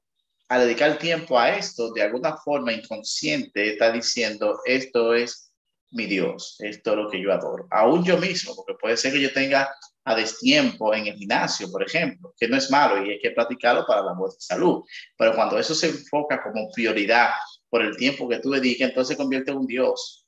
al 0.49 0.61
dedicar 0.61 0.97
tiempo 0.97 1.39
a 1.39 1.55
esto, 1.55 1.91
de 1.93 2.03
alguna 2.03 2.37
forma 2.37 2.73
inconsciente, 2.73 3.71
estás 3.71 3.93
diciendo, 3.93 4.59
esto 4.65 5.13
es 5.13 5.51
mi 5.91 6.05
Dios, 6.05 6.57
esto 6.59 6.91
es 6.91 6.97
lo 6.97 7.09
que 7.09 7.21
yo 7.21 7.31
adoro. 7.31 7.67
Aún 7.71 8.03
yo 8.03 8.17
mismo, 8.17 8.55
porque 8.55 8.75
puede 8.79 8.97
ser 8.97 9.13
que 9.13 9.21
yo 9.21 9.33
tenga 9.33 9.73
a 10.05 10.15
destiempo 10.15 10.93
en 10.93 11.07
el 11.07 11.15
gimnasio, 11.15 11.71
por 11.71 11.83
ejemplo, 11.83 12.33
que 12.37 12.47
no 12.47 12.57
es 12.57 12.69
malo 12.69 13.03
y 13.03 13.11
hay 13.11 13.19
que 13.19 13.31
practicarlo 13.31 13.85
para 13.85 14.03
la 14.03 14.13
buena 14.13 14.35
salud. 14.37 14.83
Pero 15.17 15.33
cuando 15.33 15.57
eso 15.57 15.73
se 15.73 15.89
enfoca 15.89 16.43
como 16.43 16.69
prioridad 16.71 17.31
por 17.69 17.81
el 17.81 17.95
tiempo 17.95 18.27
que 18.27 18.39
tú 18.39 18.51
dedicas, 18.51 18.89
entonces 18.89 19.15
se 19.15 19.21
convierte 19.21 19.51
en 19.51 19.57
un 19.57 19.67
Dios. 19.67 20.22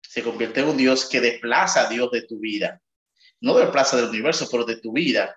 Se 0.00 0.22
convierte 0.22 0.60
en 0.60 0.68
un 0.68 0.76
Dios 0.76 1.08
que 1.08 1.20
desplaza 1.20 1.86
a 1.86 1.88
Dios 1.88 2.10
de 2.10 2.22
tu 2.22 2.38
vida. 2.38 2.80
No 3.40 3.56
desplaza 3.56 3.96
del 3.96 4.08
universo, 4.08 4.48
pero 4.50 4.64
de 4.64 4.76
tu 4.76 4.92
vida. 4.92 5.36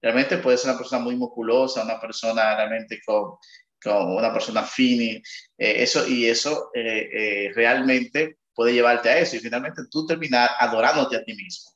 Realmente 0.00 0.38
puede 0.38 0.58
ser 0.58 0.70
una 0.70 0.78
persona 0.78 1.02
muy 1.02 1.16
musculosa, 1.16 1.84
una 1.84 2.00
persona 2.00 2.56
realmente 2.56 3.00
con, 3.04 3.36
con 3.82 4.16
una 4.16 4.32
persona 4.32 4.62
fini, 4.62 5.22
eh, 5.58 5.82
eso, 5.82 6.06
y 6.06 6.26
eso 6.26 6.70
eh, 6.74 7.08
eh, 7.12 7.52
realmente 7.54 8.38
puede 8.54 8.74
llevarte 8.74 9.08
a 9.08 9.18
eso 9.18 9.36
y 9.36 9.40
finalmente 9.40 9.82
tú 9.90 10.06
terminar 10.06 10.50
adorándote 10.58 11.16
a 11.16 11.24
ti 11.24 11.34
mismo. 11.34 11.72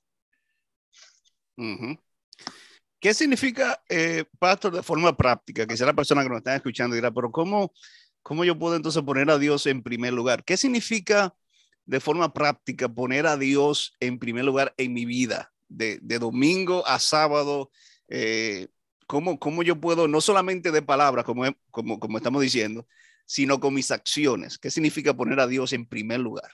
¿Qué 3.00 3.14
significa, 3.14 3.82
eh, 3.88 4.24
pastor, 4.38 4.74
de 4.74 4.82
forma 4.82 5.16
práctica? 5.16 5.64
Sea 5.76 5.86
la 5.86 5.94
persona 5.94 6.22
que 6.22 6.28
nos 6.28 6.38
está 6.38 6.56
escuchando 6.56 6.96
dirá, 6.96 7.10
pero 7.10 7.30
¿cómo, 7.30 7.72
¿cómo 8.22 8.44
yo 8.44 8.58
puedo 8.58 8.76
entonces 8.76 9.02
poner 9.02 9.30
a 9.30 9.38
Dios 9.38 9.66
en 9.66 9.82
primer 9.82 10.12
lugar? 10.12 10.44
¿Qué 10.44 10.56
significa 10.56 11.34
de 11.86 12.00
forma 12.00 12.32
práctica 12.32 12.88
poner 12.88 13.26
a 13.26 13.36
Dios 13.36 13.94
en 14.00 14.18
primer 14.18 14.44
lugar 14.44 14.74
en 14.76 14.92
mi 14.92 15.04
vida? 15.04 15.52
De, 15.68 15.98
de 16.00 16.18
domingo 16.18 16.86
a 16.86 16.98
sábado, 17.00 17.70
eh, 18.08 18.68
¿cómo, 19.06 19.38
¿cómo, 19.38 19.62
yo 19.62 19.80
puedo, 19.80 20.06
no 20.06 20.20
solamente 20.20 20.70
de 20.70 20.82
palabras, 20.82 21.24
como, 21.24 21.44
como, 21.70 21.98
como 21.98 22.18
estamos 22.18 22.42
diciendo, 22.42 22.86
sino 23.24 23.58
con 23.58 23.74
mis 23.74 23.90
acciones? 23.90 24.58
¿Qué 24.58 24.70
significa 24.70 25.14
poner 25.14 25.40
a 25.40 25.46
Dios 25.46 25.72
en 25.72 25.86
primer 25.86 26.20
lugar? 26.20 26.52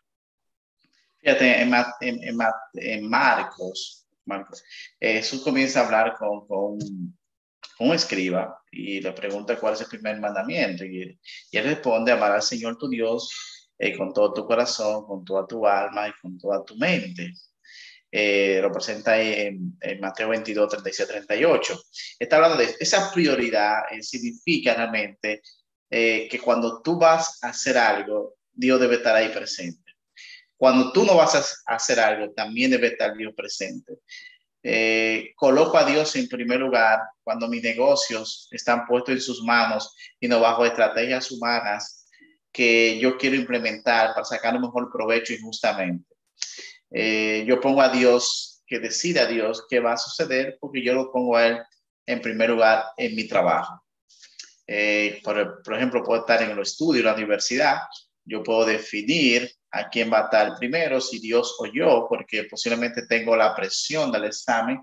Fíjate, 1.19 1.61
en, 1.61 1.75
en, 2.01 2.39
en 2.75 3.09
Marcos 3.09 4.03
Marcos. 4.25 4.63
Jesús 5.01 5.43
comienza 5.43 5.81
a 5.81 5.85
hablar 5.85 6.15
con, 6.19 6.47
con, 6.47 6.79
un 7.79 7.95
escriba 7.95 8.63
y 8.71 9.01
le 9.01 9.13
pregunta 9.13 9.59
cuál 9.59 9.75
es 9.75 9.81
el 9.81 9.89
primer 9.89 10.21
mandamiento. 10.21 10.85
Y, 10.85 11.19
él 11.53 11.65
responde, 11.65 12.13
amar 12.13 12.33
al 12.33 12.43
Señor 12.43 12.79
tu 12.79 12.89
Dios 12.89 13.31
eh, 13.83 13.97
con 13.97 14.13
todo 14.13 14.33
tu 14.33 14.47
corazón, 14.47 15.05
con 15.07 15.25
toda 15.25 15.45
tu 15.45 15.67
alma 15.67 16.07
y 16.09 16.13
con 16.21 16.39
toda 16.39 16.65
tu 16.65 16.77
mente. 16.77 17.33
Eh, 18.11 18.61
lo 18.63 18.71
presenta 18.71 19.21
en, 19.21 19.77
en, 19.81 20.01
Mateo 20.01 20.29
22, 20.29 20.69
37, 20.69 21.13
38. 21.13 21.83
Está 22.21 22.37
hablando 22.37 22.59
de 22.59 22.77
esa 22.79 23.11
prioridad, 23.13 23.83
eh, 23.91 24.03
significa 24.03 24.75
realmente 24.75 25.43
que 25.91 26.41
cuando 26.43 26.81
tú 26.81 26.99
vas 26.99 27.39
a 27.43 27.49
hacer 27.49 27.77
algo, 27.77 28.37
Dios 28.51 28.81
debe 28.81 28.95
estar 28.95 29.15
ahí 29.15 29.29
presente. 29.29 29.93
Cuando 30.57 30.91
tú 30.91 31.05
no 31.05 31.17
vas 31.17 31.63
a 31.67 31.75
hacer 31.75 32.01
algo, 32.01 32.33
también 32.33 32.71
debe 32.71 32.87
estar 32.87 33.15
Dios 33.15 33.35
presente. 33.37 33.99
Eh, 34.65 35.33
coloco 35.35 35.77
a 35.77 35.85
Dios 35.85 36.15
en 36.15 36.29
primer 36.29 36.61
lugar 36.61 37.01
cuando 37.25 37.49
mis 37.49 37.63
negocios 37.63 38.49
están 38.53 38.87
puestos 38.87 39.15
en 39.15 39.21
sus 39.21 39.43
manos 39.43 39.97
y 40.21 40.29
no 40.29 40.39
bajo 40.39 40.65
estrategias 40.65 41.33
humanas 41.33 42.02
que 42.53 42.99
yo 42.99 43.17
quiero 43.17 43.37
implementar 43.37 44.15
para 44.15 44.25
sacar 44.25 44.55
un 44.55 44.63
mejor 44.63 44.91
provecho 44.93 45.33
injustamente. 45.33 46.15
Eh, 46.91 47.45
yo 47.47 47.61
pongo 47.61 47.81
a 47.81 47.89
Dios, 47.89 48.63
que 48.67 48.79
decida 48.79 49.23
a 49.23 49.27
Dios 49.27 49.65
qué 49.69 49.81
va 49.81 49.95
a 49.95 49.99
suceder 49.99 50.59
porque 50.61 50.83
yo 50.83 50.95
lo 50.95 51.11
pongo 51.11 51.37
a 51.37 51.47
Él 51.47 51.59
en 52.07 52.21
primer 52.21 52.51
lugar 52.51 52.85
en 52.97 53.15
mi 53.17 53.27
trabajo. 53.27 53.83
Eh, 54.67 55.21
por, 55.25 55.63
por, 55.63 55.75
ejemplo, 55.75 56.03
puedo 56.03 56.21
estar 56.21 56.43
en 56.43 56.51
el 56.51 56.59
estudio, 56.59 57.01
en 57.01 57.07
la 57.07 57.15
universidad, 57.15 57.79
yo 58.25 58.43
puedo 58.43 58.65
definir 58.65 59.51
a 59.71 59.89
quién 59.89 60.13
va 60.13 60.21
a 60.21 60.25
estar 60.25 60.57
primero, 60.59 61.01
si 61.01 61.19
Dios 61.19 61.57
o 61.59 61.67
yo, 61.67 62.07
porque 62.09 62.45
posiblemente 62.45 63.07
tengo 63.07 63.37
la 63.37 63.55
presión 63.55 64.13
del 64.13 64.25
examen 64.25 64.81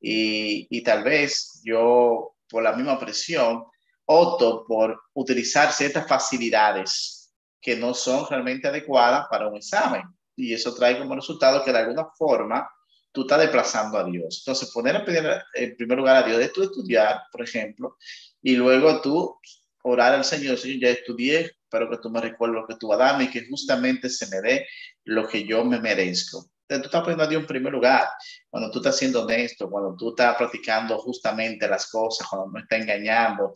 y, 0.00 0.66
y 0.70 0.82
tal 0.82 1.04
vez 1.04 1.60
yo, 1.62 2.34
por 2.48 2.62
la 2.62 2.72
misma 2.72 2.98
presión, 2.98 3.64
opto 4.12 4.64
por 4.66 5.00
utilizar 5.14 5.72
ciertas 5.72 6.06
facilidades 6.08 7.32
que 7.60 7.76
no 7.76 7.94
son 7.94 8.26
realmente 8.28 8.66
adecuadas 8.66 9.26
para 9.30 9.46
un 9.46 9.56
examen. 9.56 10.02
Y 10.34 10.52
eso 10.52 10.74
trae 10.74 10.98
como 10.98 11.14
resultado 11.14 11.62
que 11.62 11.72
de 11.72 11.78
alguna 11.78 12.08
forma 12.18 12.68
tú 13.12 13.22
estás 13.22 13.40
desplazando 13.40 13.98
a 13.98 14.04
Dios. 14.04 14.42
Entonces, 14.44 14.70
poner 14.72 14.96
a 14.96 15.04
pedir 15.04 15.24
en 15.54 15.76
primer 15.76 15.98
lugar 15.98 16.16
a 16.16 16.26
Dios 16.26 16.38
de 16.38 16.48
tú 16.48 16.62
estudiar, 16.62 17.22
por 17.30 17.42
ejemplo, 17.42 17.96
y 18.42 18.56
luego 18.56 19.00
tú 19.00 19.38
orar 19.82 20.14
al 20.14 20.24
Señor, 20.24 20.58
Señor, 20.58 20.80
ya 20.80 20.88
estudié, 20.90 21.52
pero 21.70 21.88
que 21.88 21.98
tú 21.98 22.10
me 22.10 22.20
recuerdes 22.20 22.62
lo 22.62 22.66
que 22.66 22.76
tú 22.76 22.88
vas 22.88 23.00
a 23.00 23.04
darme 23.04 23.24
y 23.24 23.30
que 23.30 23.46
justamente 23.48 24.08
se 24.08 24.26
me 24.26 24.40
dé 24.40 24.66
lo 25.04 25.28
que 25.28 25.46
yo 25.46 25.64
me 25.64 25.78
merezco. 25.80 26.50
Entonces, 26.62 26.82
tú 26.82 26.86
estás 26.86 27.02
poniendo 27.02 27.24
a 27.24 27.28
Dios 27.28 27.42
en 27.42 27.46
primer 27.46 27.72
lugar. 27.72 28.08
Cuando 28.48 28.70
tú 28.70 28.78
estás 28.78 28.96
siendo 28.96 29.22
honesto, 29.22 29.70
cuando 29.70 29.94
tú 29.96 30.10
estás 30.10 30.36
practicando 30.36 30.98
justamente 30.98 31.68
las 31.68 31.88
cosas, 31.88 32.26
cuando 32.28 32.50
no 32.50 32.58
estás 32.60 32.80
engañando, 32.80 33.52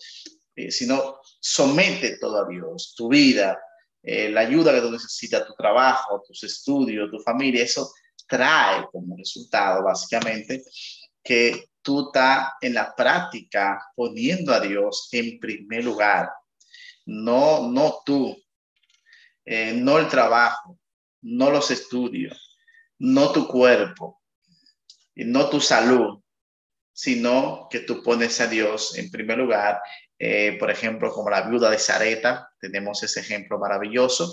eh, 0.54 0.70
sino 0.70 1.20
somete 1.40 2.18
todo 2.18 2.44
a 2.44 2.48
Dios, 2.48 2.94
tu 2.96 3.08
vida, 3.08 3.58
eh, 4.02 4.28
la 4.28 4.42
ayuda 4.42 4.72
que 4.72 4.80
tú 4.80 4.90
necesitas, 4.90 5.46
tu 5.46 5.54
trabajo, 5.54 6.22
tus 6.26 6.42
estudios, 6.44 7.10
tu 7.10 7.18
familia, 7.20 7.64
eso 7.64 7.92
trae 8.26 8.86
como 8.90 9.16
resultado 9.16 9.82
básicamente 9.84 10.62
que 11.22 11.70
tú 11.82 12.06
estás 12.06 12.52
en 12.60 12.74
la 12.74 12.94
práctica 12.94 13.80
poniendo 13.94 14.52
a 14.52 14.60
Dios 14.60 15.08
en 15.12 15.38
primer 15.38 15.84
lugar 15.84 16.30
no, 17.06 17.70
no 17.70 18.02
tú, 18.04 18.36
eh, 19.44 19.74
no 19.74 19.98
el 19.98 20.08
trabajo, 20.08 20.78
no 21.22 21.50
los 21.50 21.70
estudios, 21.70 22.58
no 22.98 23.32
tu 23.32 23.46
cuerpo, 23.46 24.22
no 25.14 25.48
tu 25.50 25.60
salud, 25.60 26.20
sino 26.92 27.68
que 27.70 27.80
tú 27.80 28.02
pones 28.02 28.40
a 28.40 28.46
Dios 28.46 28.96
en 28.96 29.10
primer 29.10 29.38
lugar. 29.38 29.80
Eh, 30.18 30.56
por 30.58 30.70
ejemplo, 30.70 31.12
como 31.12 31.30
la 31.30 31.42
viuda 31.42 31.70
de 31.70 31.78
Zareta, 31.78 32.50
tenemos 32.60 33.02
ese 33.02 33.20
ejemplo 33.20 33.58
maravilloso 33.58 34.32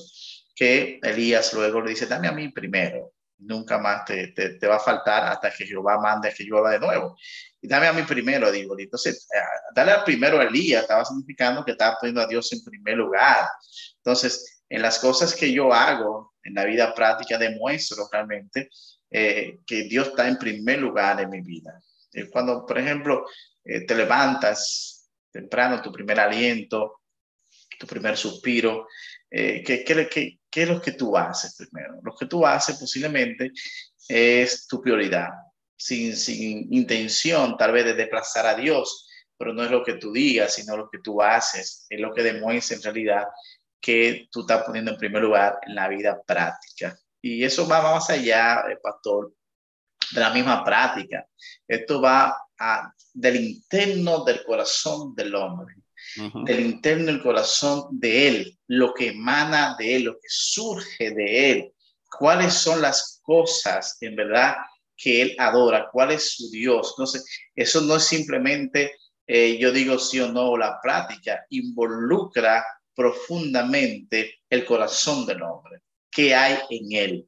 que 0.56 1.00
Elías 1.02 1.54
luego 1.54 1.82
le 1.82 1.92
dice, 1.92 2.06
dame 2.06 2.28
a 2.28 2.32
mí 2.32 2.50
primero, 2.50 3.14
nunca 3.40 3.78
más 3.78 4.06
te, 4.06 4.28
te, 4.28 4.68
va 4.68 4.76
a 4.76 4.80
faltar 4.80 5.24
hasta 5.26 5.52
que 5.52 5.66
Jehová 5.66 6.00
mande 6.00 6.34
que 6.34 6.44
llueva 6.44 6.72
de 6.72 6.80
nuevo. 6.80 7.18
Y 7.60 7.68
dame 7.68 7.88
a 7.88 7.94
mí 7.94 8.04
primero, 8.04 8.52
digo. 8.52 8.76
Entonces, 8.78 9.28
eh, 9.34 9.40
darle 9.76 9.94
al 9.94 10.04
primero 10.04 10.40
a 10.40 10.44
Elías 10.44 10.84
estaba 10.84 11.06
significando 11.06 11.66
que 11.66 11.72
estaba 11.72 11.98
poniendo 12.00 12.22
a 12.22 12.28
Dios 12.28 12.52
en 12.54 12.64
primer 12.64 12.98
lugar. 12.98 13.48
Entonces, 13.98 14.64
en 14.70 14.82
las 14.82 15.00
cosas 15.00 15.34
que 15.34 15.52
yo 15.52 15.74
hago 15.74 16.34
en 16.44 16.54
la 16.54 16.66
vida 16.66 16.94
práctica, 16.94 17.38
demuestro 17.38 18.08
realmente 18.12 18.70
eh, 19.10 19.60
que 19.66 19.84
Dios 19.84 20.10
está 20.10 20.28
en 20.28 20.38
primer 20.38 20.80
lugar 20.80 21.20
en 21.22 21.30
mi 21.30 21.42
vida. 21.42 21.80
Cuando, 22.32 22.66
por 22.66 22.78
ejemplo, 22.78 23.26
eh, 23.64 23.86
te 23.86 23.96
levantas 23.96 24.91
temprano, 25.32 25.82
tu 25.82 25.92
primer 25.92 26.20
aliento, 26.20 27.02
tu 27.80 27.88
primer 27.88 28.18
suspiro, 28.18 28.88
eh, 29.30 29.64
¿qué, 29.66 29.84
qué, 29.84 30.40
qué, 30.50 30.62
es 30.62 30.70
lo 30.70 30.82
que 30.82 30.92
tú 30.92 31.18
haces 31.18 31.56
primero? 31.56 32.00
Lo 32.04 32.16
que 32.16 32.26
tú 32.26 32.46
haces 32.46 32.78
posiblemente 32.78 33.52
es 34.08 34.68
tu 34.68 34.82
prioridad, 34.82 35.30
sin, 35.76 36.16
sin 36.16 36.74
intención 36.74 37.58
tal 37.58 37.72
vez 37.72 37.86
de 37.86 37.94
desplazar 37.94 38.46
a 38.46 38.56
Dios, 38.56 39.08
pero 39.38 39.54
no 39.54 39.64
es 39.64 39.72
lo 39.72 39.84
que 39.84 39.94
tú 39.94 40.12
digas, 40.12 40.54
sino 40.54 40.78
lo 40.78 40.90
que 40.90 41.00
tú 41.00 41.22
haces, 41.22 41.86
es 41.90 42.00
lo 42.00 42.14
que 42.14 42.22
demuestra 42.22 42.78
en 42.78 42.84
realidad 42.84 43.26
que 43.82 44.28
tú 44.32 44.42
estás 44.42 44.64
poniendo 44.64 44.92
en 44.92 44.98
primer 44.98 45.24
lugar 45.24 45.60
en 45.66 45.74
la 45.74 45.88
vida 45.88 46.22
práctica. 46.22 46.96
Y 47.22 47.44
eso 47.44 47.68
va 47.68 47.82
más 47.82 48.10
allá, 48.10 48.66
eh, 48.70 48.78
pastor, 48.82 49.34
de 50.12 50.20
la 50.20 50.30
misma 50.32 50.64
práctica. 50.64 51.26
Esto 51.68 52.02
va 52.02 52.38
a, 52.62 52.94
del 53.14 53.36
interno 53.38 54.24
del 54.24 54.44
corazón 54.44 55.16
del 55.16 55.34
hombre, 55.34 55.76
del 56.46 56.60
interno 56.60 57.06
del 57.08 57.22
corazón 57.22 57.88
de 57.92 58.28
él, 58.28 58.60
lo 58.68 58.94
que 58.94 59.10
emana 59.10 59.76
de 59.78 59.96
él, 59.96 60.04
lo 60.04 60.14
que 60.14 60.28
surge 60.28 61.12
de 61.12 61.52
él, 61.52 61.74
cuáles 62.18 62.54
son 62.54 62.82
las 62.82 63.20
cosas 63.24 63.98
en 64.02 64.16
verdad 64.16 64.56
que 64.96 65.22
él 65.22 65.36
adora, 65.40 65.90
cuál 65.92 66.12
es 66.12 66.36
su 66.36 66.50
Dios. 66.52 66.94
Entonces, 66.94 67.26
eso 67.56 67.82
no 67.82 67.96
es 67.96 68.04
simplemente, 68.04 68.94
eh, 69.26 69.58
yo 69.58 69.72
digo 69.72 69.98
sí 69.98 70.20
o 70.20 70.32
no, 70.32 70.56
la 70.58 70.80
práctica, 70.82 71.46
involucra 71.50 72.64
profundamente 72.94 74.42
el 74.50 74.66
corazón 74.66 75.26
del 75.26 75.42
hombre. 75.42 75.80
¿Qué 76.12 76.36
hay 76.36 76.60
en 76.70 76.92
él? 76.92 77.28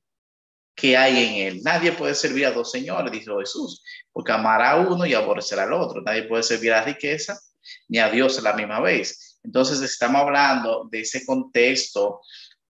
¿Qué 0.75 0.98
hay 0.98 1.25
en 1.25 1.48
él? 1.48 1.62
Nadie 1.63 1.92
puede 1.92 2.15
servir 2.15 2.48
a 2.48 2.51
dos 2.51 2.72
señores, 2.72 3.12
dijo 3.12 3.39
Jesús, 3.39 3.84
porque 4.12 4.32
amará 4.32 4.72
a 4.72 4.77
uno 4.77 5.06
y 5.06 5.13
aborrecerá 5.13 5.63
al 5.63 5.74
otro. 5.74 6.01
Nadie 6.01 6.24
puede 6.24 6.44
servir 6.44 6.74
a 6.74 6.77
la 6.77 6.86
riqueza 6.86 7.39
ni 7.88 8.00
a 8.00 8.10
Dios 8.10 8.39
a 8.39 8.42
la 8.42 8.53
misma 8.53 8.80
vez. 8.80 9.39
Entonces 9.44 9.82
estamos 9.82 10.22
hablando 10.22 10.88
de 10.92 11.01
ese 11.01 11.25
contexto 11.25 12.22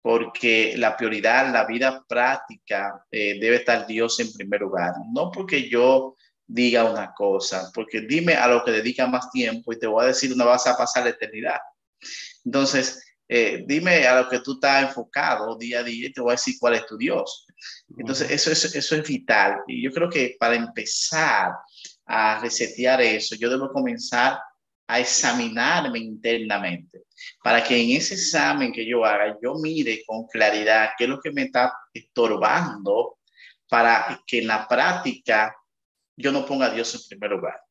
porque 0.01 0.73
la 0.77 0.97
prioridad, 0.97 1.51
la 1.53 1.65
vida 1.65 2.03
práctica, 2.07 3.05
eh, 3.11 3.39
debe 3.39 3.57
estar 3.57 3.85
Dios 3.85 4.19
en 4.19 4.33
primer 4.33 4.61
lugar. 4.61 4.93
No 5.13 5.31
porque 5.31 5.69
yo 5.69 6.15
diga 6.47 6.83
una 6.83 7.13
cosa, 7.13 7.71
porque 7.73 8.01
dime 8.01 8.33
a 8.33 8.47
lo 8.47 8.63
que 8.63 8.71
dedica 8.71 9.07
más 9.07 9.29
tiempo 9.31 9.71
y 9.71 9.79
te 9.79 9.87
voy 9.87 10.03
a 10.03 10.07
decir 10.07 10.35
no 10.35 10.45
vas 10.45 10.65
a 10.67 10.75
pasar 10.75 11.03
la 11.03 11.11
eternidad. 11.11 11.59
Entonces, 12.43 13.03
eh, 13.27 13.63
dime 13.65 14.05
a 14.07 14.21
lo 14.21 14.29
que 14.29 14.39
tú 14.39 14.53
estás 14.53 14.83
enfocado 14.83 15.55
día 15.55 15.79
a 15.79 15.83
día 15.83 16.07
y 16.07 16.11
te 16.11 16.19
voy 16.19 16.31
a 16.31 16.33
decir 16.33 16.55
cuál 16.59 16.73
es 16.73 16.85
tu 16.85 16.97
Dios. 16.97 17.45
Entonces, 17.97 18.31
eso, 18.31 18.51
eso, 18.51 18.67
eso 18.77 18.95
es 18.95 19.07
vital. 19.07 19.57
Y 19.67 19.83
yo 19.83 19.91
creo 19.91 20.09
que 20.09 20.35
para 20.39 20.55
empezar 20.55 21.51
a 22.05 22.39
resetear 22.39 23.01
eso, 23.01 23.35
yo 23.35 23.49
debo 23.49 23.71
comenzar 23.71 24.39
a 24.87 24.99
examinarme 24.99 25.99
internamente, 25.99 27.03
para 27.41 27.63
que 27.63 27.81
en 27.81 27.91
ese 27.95 28.15
examen 28.15 28.73
que 28.73 28.85
yo 28.85 29.05
haga, 29.05 29.37
yo 29.41 29.55
mire 29.55 30.03
con 30.05 30.27
claridad 30.27 30.89
qué 30.97 31.05
es 31.05 31.09
lo 31.09 31.21
que 31.21 31.31
me 31.31 31.43
está 31.43 31.71
estorbando 31.93 33.19
para 33.69 34.21
que 34.27 34.39
en 34.39 34.47
la 34.47 34.67
práctica 34.67 35.55
yo 36.17 36.33
no 36.33 36.45
ponga 36.45 36.65
a 36.65 36.71
Dios 36.71 36.93
en 36.93 37.07
primer 37.07 37.31
lugar. 37.31 37.61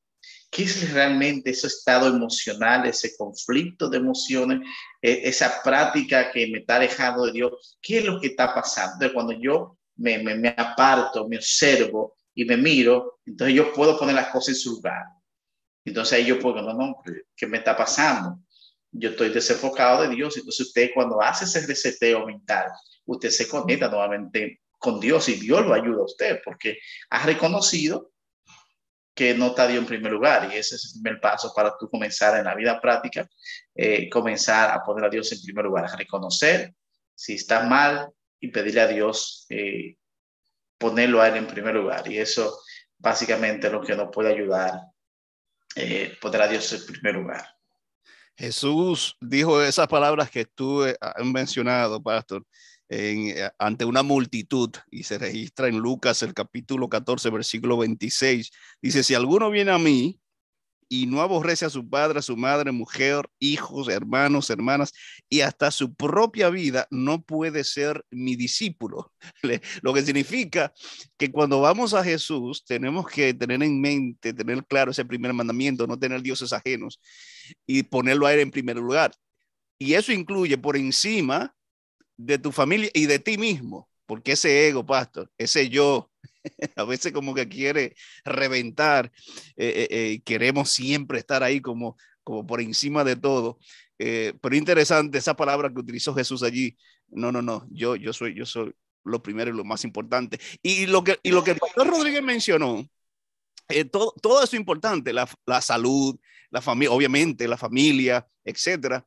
¿Qué 0.51 0.63
es 0.63 0.93
realmente 0.93 1.51
ese 1.51 1.67
estado 1.67 2.09
emocional, 2.09 2.87
ese 2.87 3.15
conflicto 3.17 3.91
de 3.91 3.99
emociones, 3.99 4.61
e, 5.03 5.29
esa 5.29 5.63
práctica 5.63 6.33
que 6.33 6.47
me 6.47 6.61
está 6.61 6.77
alejando 6.77 7.27
de 7.27 7.33
Dios? 7.33 7.79
¿Qué 7.83 7.99
es 7.99 8.05
lo 8.05 8.19
que 8.19 8.29
está 8.29 8.55
pasando? 8.55 9.13
cuando 9.13 9.33
yo 9.33 9.79
me, 10.01 10.19
me, 10.19 10.35
me 10.35 10.55
aparto, 10.57 11.29
me 11.29 11.37
observo 11.37 12.17
y 12.35 12.45
me 12.45 12.57
miro, 12.57 13.21
entonces 13.27 13.55
yo 13.55 13.73
puedo 13.73 13.99
poner 13.99 14.15
las 14.15 14.29
cosas 14.29 14.51
en 14.51 14.55
su 14.57 14.71
lugar. 14.77 15.05
Entonces 15.85 16.19
ahí 16.19 16.25
yo 16.25 16.39
puedo, 16.39 16.63
no, 16.63 16.73
no, 16.73 17.03
¿qué 17.37 17.47
me 17.47 17.59
está 17.59 17.77
pasando? 17.77 18.39
Yo 18.93 19.11
estoy 19.11 19.29
desenfocado 19.29 20.03
de 20.03 20.15
Dios. 20.15 20.37
Entonces 20.37 20.67
usted 20.69 20.91
cuando 20.95 21.21
hace 21.21 21.45
ese 21.45 21.67
reseteo 21.67 22.27
mental, 22.27 22.71
usted 23.05 23.29
se 23.31 23.47
conecta 23.47 23.89
nuevamente 23.89 24.63
con 24.79 24.99
Dios 25.01 25.29
y 25.29 25.35
Dios 25.35 25.67
lo 25.67 25.75
ayuda 25.75 26.01
a 26.01 26.05
usted 26.05 26.41
porque 26.45 26.79
ha 27.11 27.27
reconocido 27.27 28.11
que 29.15 29.35
no 29.35 29.49
está 29.49 29.67
Dios 29.67 29.83
en 29.83 29.87
primer 29.87 30.13
lugar 30.13 30.51
y 30.51 30.57
ese 30.57 30.77
es 30.77 30.87
el 30.87 31.03
primer 31.03 31.21
paso 31.21 31.53
para 31.55 31.77
tú 31.79 31.91
comenzar 31.91 32.39
en 32.39 32.45
la 32.45 32.55
vida 32.55 32.81
práctica, 32.81 33.29
eh, 33.75 34.09
comenzar 34.09 34.71
a 34.71 34.83
poner 34.83 35.05
a 35.05 35.11
Dios 35.11 35.31
en 35.33 35.43
primer 35.43 35.67
lugar, 35.67 35.85
a 35.85 35.97
reconocer 35.97 36.75
si 37.15 37.35
está 37.35 37.65
mal 37.65 38.11
y 38.41 38.49
pedirle 38.49 38.81
a 38.81 38.89
Dios 38.89 39.47
eh, 39.51 39.97
ponerlo 40.79 41.21
a 41.21 41.29
Él 41.29 41.37
en 41.37 41.47
primer 41.47 41.75
lugar 41.75 42.11
y 42.11 42.19
eso 42.19 42.59
básicamente 42.99 43.67
es 43.67 43.73
lo 43.73 43.83
que 43.83 43.95
nos 43.95 44.11
puede 44.11 44.33
ayudar, 44.33 44.81
eh, 45.77 46.17
poner 46.21 46.43
a 46.43 46.49
Dios 46.49 46.73
en 46.73 46.87
primer 46.87 47.15
lugar. 47.15 47.47
Jesús 48.37 49.17
dijo 49.21 49.63
esas 49.63 49.87
palabras 49.87 50.31
que 50.31 50.47
tú 50.47 50.83
has 50.83 51.25
mencionado, 51.25 52.03
pastor, 52.03 52.45
eh, 52.89 53.49
ante 53.59 53.85
una 53.85 54.03
multitud 54.03 54.71
y 54.91 55.05
se 55.05 55.19
registra 55.19 55.69
en 55.69 55.79
Lucas 55.79 56.23
el 56.23 56.35
capítulo 56.35 56.89
14, 56.89 57.31
versículo 57.31 57.77
26. 57.79 58.51
Dice, 58.83 59.05
si 59.05 59.15
alguno 59.15 59.51
viene 59.51 59.71
a 59.71 59.79
mí 59.79 60.19
y 60.93 61.07
no 61.07 61.23
aborrece 61.23 61.65
a 61.65 61.71
su 61.71 61.89
padre, 61.89 62.19
a 62.19 62.23
su 62.23 62.37
madre, 62.37 62.73
mujer, 62.73 63.25
hijos, 63.39 63.89
hermanos, 63.89 64.51
hermanas 64.51 64.93
y 65.29 65.41
hasta 65.41 65.71
su 65.71 65.95
propia 65.95 66.51
vida, 66.51 66.89
no 66.91 67.23
puede 67.23 67.63
ser 67.63 68.05
mi 68.11 68.35
discípulo. 68.35 69.13
Lo 69.83 69.95
que 69.95 70.03
significa 70.03 70.73
que 71.17 71.31
cuando 71.31 71.61
vamos 71.61 71.95
a 71.95 72.03
Jesús 72.03 72.65
tenemos 72.65 73.07
que 73.07 73.33
tener 73.33 73.63
en 73.63 73.81
mente, 73.81 74.35
tener 74.35 74.67
claro 74.67 74.91
ese 74.91 75.05
primer 75.05 75.33
mandamiento, 75.33 75.87
no 75.87 75.97
tener 75.97 76.23
dioses 76.23 76.53
ajenos 76.53 77.01
y 77.65 77.85
ponerlo 77.85 78.27
a 78.27 78.35
él 78.35 78.41
en 78.41 78.51
primer 78.51 78.77
lugar. 78.77 79.13
Y 79.79 79.95
eso 79.95 80.13
incluye 80.13 80.59
por 80.59 80.77
encima 80.77 81.55
de 82.17 82.37
tu 82.37 82.51
familia 82.51 82.91
y 82.93 83.07
de 83.07 83.21
ti 83.21 83.39
mismo, 83.39 83.89
porque 84.07 84.33
ese 84.33 84.67
ego, 84.67 84.85
pastor, 84.85 85.31
ese 85.39 85.69
yo, 85.69 86.10
a 86.77 86.85
veces 86.85 87.13
como 87.13 87.35
que 87.35 87.49
quiere 87.49 87.95
reventar, 88.25 89.13
eh, 89.57 89.69
eh, 89.77 89.89
eh, 89.91 90.23
queremos 90.25 90.71
siempre 90.71 91.19
estar 91.19 91.43
ahí 91.43 91.61
como, 91.61 91.97
como 92.25 92.47
por 92.47 92.61
encima 92.61 93.05
de 93.05 93.17
todo. 93.17 93.59
pero 93.99 94.57
interesante 94.57 95.19
esa 95.19 95.35
palabra 95.35 95.71
que 95.71 95.81
utilizó 95.81 96.15
Jesús 96.15 96.43
allí. 96.43 96.77
No, 97.09 97.33
no, 97.33 97.43
no, 97.43 97.67
yo, 97.71 97.97
yo 97.97 98.13
soy, 98.13 98.35
yo 98.35 98.47
soy 98.47 98.73
lo 99.05 99.23
primero 99.23 99.51
y 99.51 99.57
lo 99.57 99.65
más 99.65 99.85
importante. 99.85 100.39
Y 100.63 100.87
lo 100.87 101.03
que, 101.05 101.19
y 101.23 101.31
lo 101.31 101.43
que 101.43 101.53
el 101.53 101.59
pastor 101.59 101.89
Rodríguez 101.89 102.23
mencionó, 102.23 102.89
todo, 103.91 104.15
todo 104.23 104.39
eso 104.39 104.57
es 104.57 104.61
importante, 104.61 105.13
la, 105.13 105.29
la 105.47 105.61
salud, 105.61 106.19
la 106.51 106.61
familia, 106.61 106.93
obviamente 106.93 107.49
la 107.49 107.57
familia, 107.57 108.27
etcétera. 108.45 109.05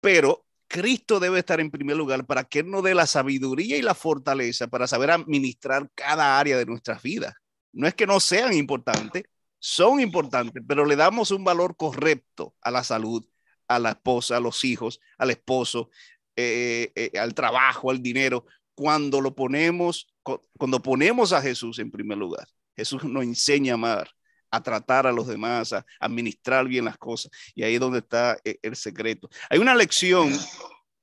Pero 0.00 0.43
Cristo 0.74 1.20
debe 1.20 1.38
estar 1.38 1.60
en 1.60 1.70
primer 1.70 1.96
lugar 1.96 2.26
para 2.26 2.42
que 2.42 2.58
Él 2.58 2.68
nos 2.68 2.82
dé 2.82 2.96
la 2.96 3.06
sabiduría 3.06 3.76
y 3.76 3.82
la 3.82 3.94
fortaleza 3.94 4.66
para 4.66 4.88
saber 4.88 5.12
administrar 5.12 5.88
cada 5.94 6.36
área 6.36 6.58
de 6.58 6.66
nuestras 6.66 7.00
vidas. 7.00 7.32
No 7.72 7.86
es 7.86 7.94
que 7.94 8.08
no 8.08 8.18
sean 8.18 8.52
importantes, 8.52 9.22
son 9.60 10.00
importantes, 10.00 10.64
pero 10.66 10.84
le 10.84 10.96
damos 10.96 11.30
un 11.30 11.44
valor 11.44 11.76
correcto 11.76 12.56
a 12.60 12.72
la 12.72 12.82
salud, 12.82 13.24
a 13.68 13.78
la 13.78 13.90
esposa, 13.90 14.38
a 14.38 14.40
los 14.40 14.64
hijos, 14.64 14.98
al 15.16 15.30
esposo, 15.30 15.90
eh, 16.34 16.90
eh, 16.96 17.20
al 17.20 17.34
trabajo, 17.34 17.92
al 17.92 18.02
dinero, 18.02 18.44
cuando 18.74 19.20
lo 19.20 19.32
ponemos, 19.32 20.12
cuando 20.58 20.82
ponemos 20.82 21.32
a 21.32 21.40
Jesús 21.40 21.78
en 21.78 21.92
primer 21.92 22.18
lugar. 22.18 22.48
Jesús 22.76 23.04
nos 23.04 23.22
enseña 23.22 23.74
a 23.74 23.76
amar, 23.76 24.10
a 24.54 24.62
tratar 24.62 25.06
a 25.06 25.12
los 25.12 25.26
demás, 25.26 25.72
a 25.72 25.84
administrar 26.00 26.66
bien 26.66 26.84
las 26.84 26.98
cosas. 26.98 27.30
Y 27.54 27.62
ahí 27.62 27.74
es 27.74 27.80
donde 27.80 27.98
está 27.98 28.38
eh, 28.44 28.58
el 28.62 28.76
secreto. 28.76 29.28
Hay 29.50 29.58
una 29.58 29.74
lección, 29.74 30.32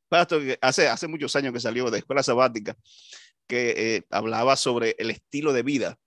pastor, 0.09 0.41
que 0.41 0.57
hace, 0.61 0.87
hace 0.87 1.07
muchos 1.07 1.35
años 1.35 1.53
que 1.53 1.59
salió 1.59 1.89
de 1.89 1.99
escuela 1.99 2.23
sabática, 2.23 2.75
que 3.47 3.73
eh, 3.77 4.03
hablaba 4.09 4.55
sobre 4.55 4.95
el 4.97 5.11
estilo 5.11 5.53
de 5.53 5.63
vida. 5.63 5.97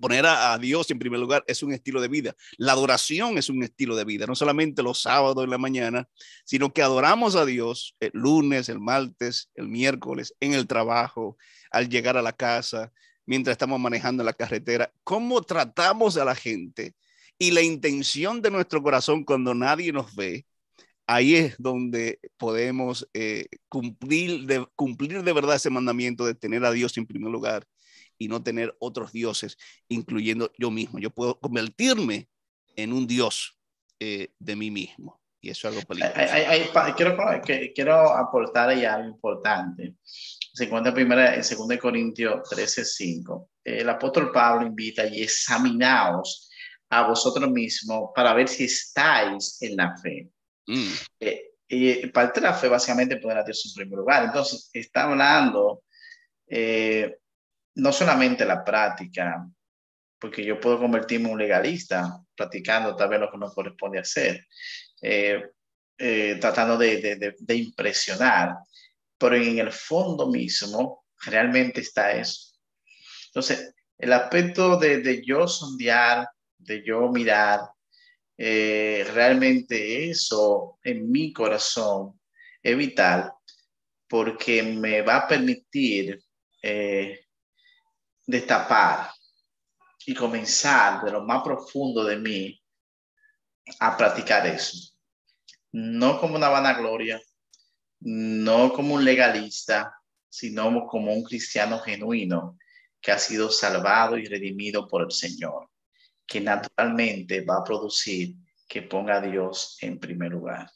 Poner 0.00 0.24
a, 0.24 0.56
Dios 0.58 0.90
en 0.90 0.98
primer 0.98 1.20
lugar 1.20 1.44
es 1.46 1.62
un 1.62 1.72
estilo 1.72 2.00
de 2.00 2.08
vida. 2.08 2.34
La 2.56 2.72
adoración 2.72 3.36
es 3.36 3.50
un 3.50 3.62
estilo 3.62 3.94
de 3.94 4.04
vida, 4.04 4.26
no 4.26 4.34
solamente 4.34 4.82
los 4.82 5.02
sábados 5.02 5.44
en 5.44 5.50
la 5.50 5.58
mañana, 5.58 6.08
sino 6.44 6.72
que 6.72 6.82
adoramos 6.82 7.36
a 7.36 7.44
Dios 7.44 7.94
el 8.00 8.10
lunes, 8.14 8.70
el 8.70 8.80
martes, 8.80 9.50
el 9.54 9.68
miércoles, 9.68 10.34
en 10.40 10.54
el 10.54 10.66
trabajo, 10.66 11.36
al 11.70 11.90
llegar 11.90 12.16
a 12.16 12.22
la 12.22 12.32
casa, 12.32 12.90
mientras 13.26 13.54
estamos 13.54 13.78
manejando 13.80 14.24
la 14.24 14.32
carretera, 14.32 14.92
cómo 15.04 15.42
tratamos 15.42 16.16
a 16.16 16.24
la 16.24 16.34
gente 16.34 16.94
y 17.38 17.50
la 17.50 17.62
intención 17.62 18.40
de 18.42 18.50
nuestro 18.50 18.82
corazón 18.82 19.24
cuando 19.24 19.54
nadie 19.54 19.92
nos 19.92 20.14
ve, 20.14 20.46
ahí 21.06 21.34
es 21.34 21.56
donde 21.58 22.20
podemos 22.36 23.08
eh, 23.14 23.46
cumplir, 23.68 24.46
de, 24.46 24.66
cumplir 24.76 25.22
de 25.22 25.32
verdad 25.32 25.56
ese 25.56 25.70
mandamiento 25.70 26.24
de 26.24 26.34
tener 26.34 26.64
a 26.64 26.70
Dios 26.70 26.96
en 26.96 27.06
primer 27.06 27.30
lugar 27.30 27.66
y 28.18 28.28
no 28.28 28.42
tener 28.42 28.74
otros 28.78 29.12
dioses, 29.12 29.56
incluyendo 29.88 30.52
yo 30.58 30.70
mismo. 30.70 30.98
Yo 30.98 31.10
puedo 31.10 31.38
convertirme 31.40 32.28
en 32.76 32.92
un 32.92 33.06
Dios 33.06 33.58
eh, 33.98 34.28
de 34.38 34.56
mí 34.56 34.70
mismo. 34.70 35.20
Y 35.40 35.50
eso 35.50 35.68
es 35.68 35.74
algo 35.74 35.86
peligroso. 35.86 36.94
quiero, 36.96 37.16
quiero 37.74 38.14
aportar 38.14 38.68
ahí 38.68 38.84
algo 38.84 39.08
importante 39.08 39.96
se 40.52 40.64
encuentra 40.64 40.92
primera, 40.92 41.34
en 41.34 41.42
2 41.42 41.78
Corintios 41.78 42.48
13, 42.48 42.84
5. 42.84 43.50
El 43.64 43.88
apóstol 43.88 44.30
Pablo 44.32 44.66
invita 44.66 45.06
y 45.06 45.22
examinaos 45.22 46.50
a 46.90 47.06
vosotros 47.06 47.50
mismos 47.50 48.10
para 48.14 48.34
ver 48.34 48.48
si 48.48 48.64
estáis 48.64 49.60
en 49.62 49.76
la 49.76 49.96
fe. 49.96 50.28
Mm. 50.66 50.92
Eh, 51.20 51.52
y 51.68 52.06
parte 52.08 52.40
de 52.40 52.46
la 52.46 52.54
fe 52.54 52.68
básicamente 52.68 53.16
poner 53.16 53.38
a 53.38 53.44
Dios 53.44 53.64
en 53.66 53.74
primer 53.74 53.98
lugar. 53.98 54.24
Entonces, 54.24 54.68
está 54.74 55.04
hablando 55.04 55.84
eh, 56.46 57.16
no 57.76 57.92
solamente 57.92 58.44
la 58.44 58.62
práctica, 58.62 59.48
porque 60.18 60.44
yo 60.44 60.60
puedo 60.60 60.78
convertirme 60.78 61.28
en 61.28 61.32
un 61.32 61.38
legalista 61.38 62.22
practicando 62.36 62.94
tal 62.94 63.08
vez 63.08 63.20
lo 63.20 63.30
que 63.30 63.38
me 63.38 63.48
corresponde 63.48 63.98
hacer, 63.98 64.46
eh, 65.00 65.42
eh, 65.96 66.36
tratando 66.40 66.76
de, 66.76 67.34
de, 67.38 67.54
impresionar, 67.54 68.56
pero 69.22 69.36
en 69.36 69.60
el 69.60 69.70
fondo 69.70 70.26
mismo 70.26 71.04
realmente 71.20 71.80
está 71.80 72.10
eso. 72.10 72.58
Entonces, 73.28 73.72
el 73.96 74.12
aspecto 74.12 74.76
de, 74.76 74.98
de 74.98 75.24
yo 75.24 75.46
sondear, 75.46 76.28
de 76.58 76.82
yo 76.84 77.08
mirar, 77.08 77.60
eh, 78.36 79.08
realmente 79.14 80.10
eso 80.10 80.80
en 80.82 81.08
mi 81.08 81.32
corazón 81.32 82.20
es 82.60 82.76
vital 82.76 83.32
porque 84.08 84.64
me 84.64 85.02
va 85.02 85.18
a 85.18 85.28
permitir 85.28 86.20
eh, 86.60 87.26
destapar 88.26 89.08
y 90.04 90.14
comenzar 90.14 91.04
de 91.04 91.12
lo 91.12 91.22
más 91.22 91.44
profundo 91.44 92.04
de 92.04 92.16
mí 92.16 92.60
a 93.78 93.96
practicar 93.96 94.48
eso. 94.48 94.96
No 95.70 96.20
como 96.20 96.34
una 96.34 96.48
vanagloria, 96.48 97.22
no 98.04 98.72
como 98.72 98.94
un 98.94 99.04
legalista, 99.04 99.94
sino 100.28 100.86
como 100.86 101.12
un 101.12 101.22
cristiano 101.22 101.78
genuino 101.78 102.58
que 103.00 103.12
ha 103.12 103.18
sido 103.18 103.50
salvado 103.50 104.16
y 104.16 104.26
redimido 104.26 104.88
por 104.88 105.02
el 105.02 105.10
Señor 105.10 105.68
que 106.32 106.40
naturalmente 106.40 107.44
va 107.44 107.58
a 107.58 107.64
producir 107.64 108.34
que 108.66 108.80
ponga 108.80 109.16
a 109.16 109.20
Dios 109.20 109.76
en 109.82 109.98
primer 109.98 110.30
lugar. 110.30 110.70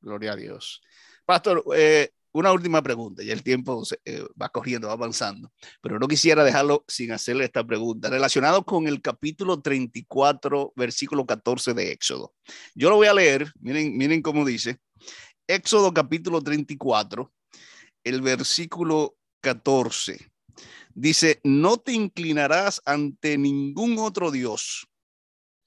Gloria 0.00 0.32
a 0.32 0.36
Dios. 0.36 0.80
Pastor, 1.26 1.62
eh, 1.76 2.10
una 2.32 2.50
última 2.50 2.82
pregunta, 2.82 3.22
ya 3.22 3.34
el 3.34 3.42
tiempo 3.42 3.82
eh, 4.06 4.24
va 4.40 4.48
corriendo, 4.48 4.88
va 4.88 4.94
avanzando, 4.94 5.52
pero 5.82 5.98
no 5.98 6.08
quisiera 6.08 6.42
dejarlo 6.42 6.84
sin 6.88 7.12
hacerle 7.12 7.44
esta 7.44 7.62
pregunta, 7.62 8.08
relacionado 8.08 8.64
con 8.64 8.88
el 8.88 9.02
capítulo 9.02 9.60
34, 9.60 10.72
versículo 10.76 11.26
14 11.26 11.74
de 11.74 11.92
Éxodo. 11.92 12.34
Yo 12.74 12.88
lo 12.88 12.96
voy 12.96 13.06
a 13.06 13.14
leer, 13.14 13.52
miren, 13.60 13.96
miren 13.96 14.22
cómo 14.22 14.46
dice, 14.46 14.78
Éxodo 15.46 15.92
capítulo 15.92 16.40
34, 16.40 17.30
el 18.02 18.22
versículo 18.22 19.16
14. 19.42 20.32
Dice, 20.94 21.40
no 21.44 21.76
te 21.76 21.92
inclinarás 21.92 22.80
ante 22.86 23.36
ningún 23.36 23.98
otro 23.98 24.30
Dios. 24.30 24.88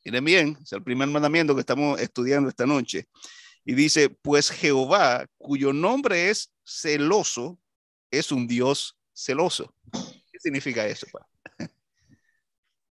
Miren 0.04 0.26
bien, 0.26 0.58
es 0.64 0.72
el 0.72 0.84
primer 0.84 1.10
mandamiento 1.10 1.54
que 1.54 1.60
estamos 1.60 2.00
estudiando 2.00 2.50
esta 2.50 2.66
noche. 2.66 3.06
Y 3.66 3.76
dice, 3.76 4.10
pues 4.10 4.50
Jehová, 4.50 5.28
cuyo 5.38 5.74
nombre 5.74 6.30
es 6.30 6.52
celoso, 6.66 7.60
es 8.10 8.32
un 8.32 8.48
Dios 8.48 8.98
celoso. 9.14 9.76
¿Qué 10.32 10.40
significa 10.40 10.88
eso? 10.88 11.06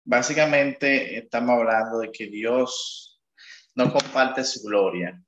Básicamente 0.03 1.17
estamos 1.17 1.57
hablando 1.57 1.99
de 1.99 2.11
que 2.11 2.27
Dios 2.27 3.19
no 3.73 3.91
comparte 3.91 4.43
su 4.43 4.61
gloria. 4.61 5.19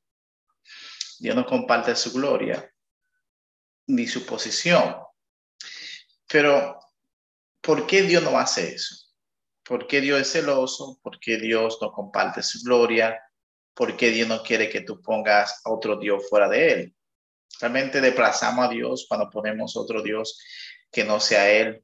Dios 1.20 1.36
no 1.36 1.46
comparte 1.46 1.96
su 1.96 2.12
gloria 2.14 2.72
ni 3.88 4.06
su 4.08 4.26
posición. 4.26 4.98
Pero 6.28 6.78
¿Por 7.68 7.86
qué 7.86 8.02
Dios 8.04 8.24
no 8.24 8.40
hace 8.40 8.76
eso? 8.76 8.96
¿Por 9.62 9.88
qué 9.88 10.00
Dios 10.00 10.22
es 10.22 10.32
celoso? 10.32 10.98
¿Por 11.04 11.20
qué 11.20 11.36
Dios 11.36 11.80
no 11.82 11.92
comparte 11.92 12.42
su 12.42 12.64
gloria? 12.64 13.22
¿Por 13.74 13.98
qué 13.98 14.10
Dios 14.12 14.30
no 14.30 14.42
quiere 14.42 14.70
que 14.70 14.80
tú 14.80 15.02
pongas 15.02 15.60
a 15.66 15.72
otro 15.74 15.98
Dios 15.98 16.30
fuera 16.30 16.48
de 16.48 16.72
Él? 16.72 16.96
Realmente 17.60 18.00
desplazamos 18.00 18.68
a 18.68 18.70
Dios 18.70 19.06
cuando 19.10 19.30
ponemos 19.30 19.76
otro 19.76 20.02
Dios 20.02 20.42
que 20.90 21.04
no 21.04 21.20
sea 21.20 21.52
Él. 21.52 21.84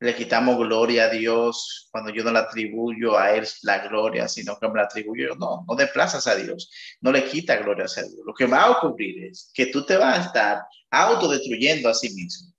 Le 0.00 0.14
quitamos 0.14 0.56
gloria 0.56 1.04
a 1.04 1.10
Dios 1.10 1.88
cuando 1.92 2.10
yo 2.10 2.24
no 2.24 2.32
le 2.32 2.38
atribuyo 2.38 3.18
a 3.18 3.32
Él 3.32 3.46
la 3.62 3.86
gloria, 3.86 4.28
sino 4.28 4.58
que 4.58 4.66
me 4.66 4.76
la 4.76 4.84
atribuyo. 4.84 5.34
No, 5.36 5.64
no 5.68 5.74
desplazas 5.74 6.26
a 6.26 6.36
Dios, 6.36 6.70
no 7.02 7.12
le 7.12 7.24
quita 7.26 7.56
gloria 7.56 7.84
a 7.84 8.02
Dios. 8.02 8.22
Lo 8.24 8.32
que 8.32 8.46
va 8.46 8.62
a 8.62 8.70
ocurrir 8.70 9.26
es 9.26 9.50
que 9.52 9.66
tú 9.66 9.84
te 9.84 9.98
vas 9.98 10.18
a 10.18 10.22
estar 10.22 10.62
autodestruyendo 10.90 11.90
a 11.90 11.94
sí 11.94 12.10
mismo. 12.14 12.50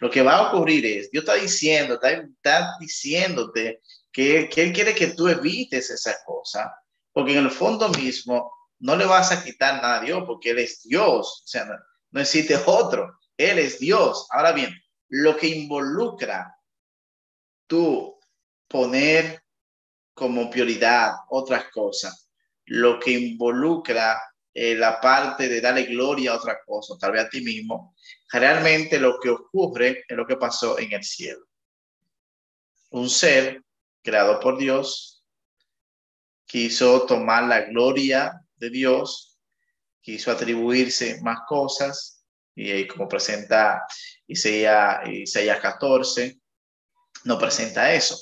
Lo 0.00 0.10
que 0.10 0.22
va 0.22 0.36
a 0.36 0.48
ocurrir 0.48 0.84
es, 0.84 1.10
Dios 1.10 1.24
está 1.24 1.34
diciendo, 1.34 1.98
está, 2.02 2.76
diciéndote 2.78 3.80
que, 4.12 4.48
que, 4.48 4.62
Él 4.62 4.72
quiere 4.72 4.94
que 4.94 5.08
tú 5.08 5.28
evites 5.28 5.90
esa 5.90 6.16
cosa, 6.24 6.74
porque 7.12 7.32
en 7.32 7.44
el 7.44 7.50
fondo 7.50 7.88
mismo 7.88 8.52
no 8.78 8.96
le 8.96 9.06
vas 9.06 9.32
a 9.32 9.42
quitar 9.42 9.80
nada 9.80 10.00
a 10.00 10.04
Dios, 10.04 10.24
porque 10.26 10.50
Él 10.50 10.58
es 10.58 10.82
Dios, 10.82 11.42
o 11.44 11.46
sea, 11.46 11.64
no, 11.64 11.74
no 12.10 12.20
existe 12.20 12.58
otro, 12.66 13.18
Él 13.36 13.58
es 13.58 13.78
Dios. 13.78 14.26
Ahora 14.30 14.52
bien, 14.52 14.74
lo 15.08 15.36
que 15.36 15.48
involucra 15.48 16.53
tú 17.66 18.18
poner 18.68 19.42
como 20.14 20.50
prioridad 20.50 21.12
otras 21.28 21.70
cosas, 21.70 22.30
lo 22.66 22.98
que 22.98 23.12
involucra 23.12 24.20
eh, 24.52 24.74
la 24.76 25.00
parte 25.00 25.48
de 25.48 25.60
darle 25.60 25.84
gloria 25.84 26.32
a 26.32 26.36
otra 26.36 26.60
cosa, 26.64 26.94
tal 26.98 27.12
vez 27.12 27.24
a 27.24 27.28
ti 27.28 27.40
mismo, 27.40 27.94
realmente 28.30 28.98
lo 29.00 29.18
que 29.18 29.30
ocurre 29.30 30.04
es 30.06 30.16
lo 30.16 30.26
que 30.26 30.36
pasó 30.36 30.78
en 30.78 30.92
el 30.92 31.02
cielo. 31.02 31.44
Un 32.90 33.10
ser 33.10 33.64
creado 34.02 34.38
por 34.38 34.56
Dios 34.56 35.24
quiso 36.46 37.04
tomar 37.06 37.44
la 37.44 37.62
gloria 37.62 38.40
de 38.54 38.70
Dios, 38.70 39.40
quiso 40.00 40.30
atribuirse 40.30 41.20
más 41.22 41.40
cosas, 41.48 42.24
y 42.54 42.86
como 42.86 43.08
presenta 43.08 43.84
Isaías, 44.28 45.08
Isaías 45.08 45.58
14, 45.58 46.38
no 47.24 47.38
presenta 47.38 47.92
eso. 47.92 48.16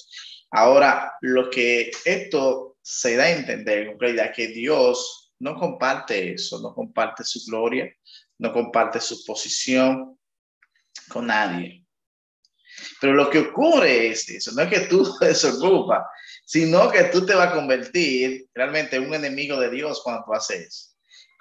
Ahora, 0.50 1.12
lo 1.20 1.50
que 1.50 1.90
esto 2.04 2.76
se 2.82 3.16
da 3.16 3.24
a 3.24 3.30
entender 3.30 3.88
en 3.88 3.98
realidad 3.98 4.32
que 4.34 4.48
Dios 4.48 5.32
no 5.38 5.56
comparte 5.56 6.34
eso, 6.34 6.60
no 6.60 6.74
comparte 6.74 7.24
su 7.24 7.40
gloria, 7.50 7.90
no 8.38 8.52
comparte 8.52 9.00
su 9.00 9.24
posición 9.24 10.18
con 11.08 11.26
nadie. 11.26 11.84
Pero 13.00 13.14
lo 13.14 13.30
que 13.30 13.38
ocurre 13.38 14.08
es 14.08 14.28
eso, 14.28 14.52
no 14.52 14.62
es 14.62 14.68
que 14.68 14.86
tú 14.86 15.16
te 15.20 15.26
desocupas, 15.26 16.04
sino 16.44 16.90
que 16.90 17.04
tú 17.04 17.24
te 17.24 17.34
vas 17.34 17.48
a 17.48 17.54
convertir 17.54 18.46
realmente 18.54 18.96
en 18.96 19.06
un 19.06 19.14
enemigo 19.14 19.58
de 19.58 19.70
Dios 19.70 20.00
cuando 20.02 20.24
tú 20.24 20.34
haces 20.34 20.92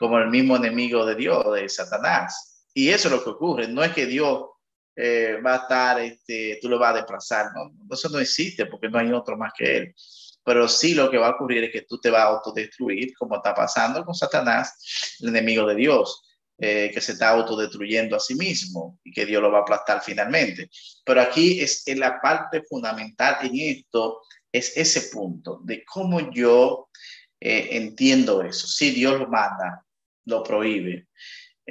como 0.02 0.18
el 0.18 0.30
mismo 0.30 0.56
enemigo 0.56 1.06
de 1.06 1.14
Dios, 1.14 1.46
de 1.54 1.70
Satanás. 1.70 2.66
Y 2.74 2.90
eso 2.90 3.08
es 3.08 3.14
lo 3.14 3.24
que 3.24 3.30
ocurre, 3.30 3.68
no 3.68 3.84
es 3.84 3.94
que 3.94 4.08
Dios 4.08 4.46
eh, 4.96 5.38
va 5.46 5.54
a 5.54 5.58
estar, 5.58 6.00
este, 6.00 6.60
tú 6.62 6.70
lo 6.70 6.80
vas 6.80 6.92
a 6.92 6.98
desplazar, 6.98 7.48
no, 7.54 7.72
eso 7.94 8.10
no 8.10 8.20
existe 8.20 8.66
porque 8.66 8.90
no 8.90 9.00
hay 9.00 9.12
otro 9.12 9.38
más 9.38 9.54
que 9.58 9.78
Él 9.78 9.96
pero 10.44 10.68
sí 10.68 10.94
lo 10.94 11.10
que 11.10 11.18
va 11.18 11.28
a 11.28 11.32
ocurrir 11.32 11.64
es 11.66 11.72
que 11.72 11.84
tú 11.84 12.00
te 12.00 12.10
vas 12.10 12.22
a 12.22 12.30
autodestruir, 12.30 13.14
como 13.16 13.36
está 13.36 13.54
pasando 13.54 14.04
con 14.04 14.16
Satanás, 14.16 15.18
el 15.20 15.30
enemigo 15.30 15.68
de 15.68 15.76
Dios, 15.76 16.24
eh, 16.58 16.92
que 16.94 17.02
se 17.02 17.14
está 17.14 17.30
autodestruyendo 17.30 18.16
a 18.16 18.20
sí 18.20 18.36
mismo 18.36 19.00
y 19.04 19.12
que 19.12 19.26
Dios 19.26 19.42
lo 19.42 19.52
va 19.52 19.60
a 19.60 19.62
aplastar 19.62 20.02
finalmente. 20.04 20.70
Pero 21.06 21.22
aquí 21.22 21.60
es 21.60 21.88
en 21.88 22.00
la 22.00 22.20
parte 22.22 22.64
fundamental 22.64 23.38
en 23.42 23.60
esto, 23.60 24.22
es 24.52 24.76
ese 24.76 25.10
punto 25.10 25.60
de 25.64 25.84
cómo 25.86 26.32
yo 26.32 26.90
eh, 27.40 27.70
entiendo 27.72 28.42
eso. 28.42 28.68
Si 28.68 28.92
Dios 28.92 29.20
lo 29.20 29.28
manda, 29.28 29.86
lo 30.26 30.44
prohíbe, 30.44 31.08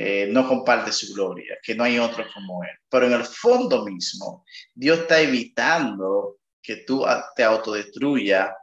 eh, 0.02 0.26
no 0.30 0.48
comparte 0.48 0.92
su 0.92 1.12
gloria, 1.12 1.58
que 1.62 1.74
no 1.74 1.84
hay 1.84 1.98
otro 1.98 2.24
como 2.32 2.64
Él. 2.64 2.70
Pero 2.88 3.06
en 3.06 3.12
el 3.12 3.24
fondo 3.24 3.84
mismo, 3.84 4.46
Dios 4.74 5.00
está 5.00 5.20
evitando 5.20 6.38
que 6.62 6.76
tú 6.76 7.04
te 7.36 7.44
autodestruya 7.44 8.56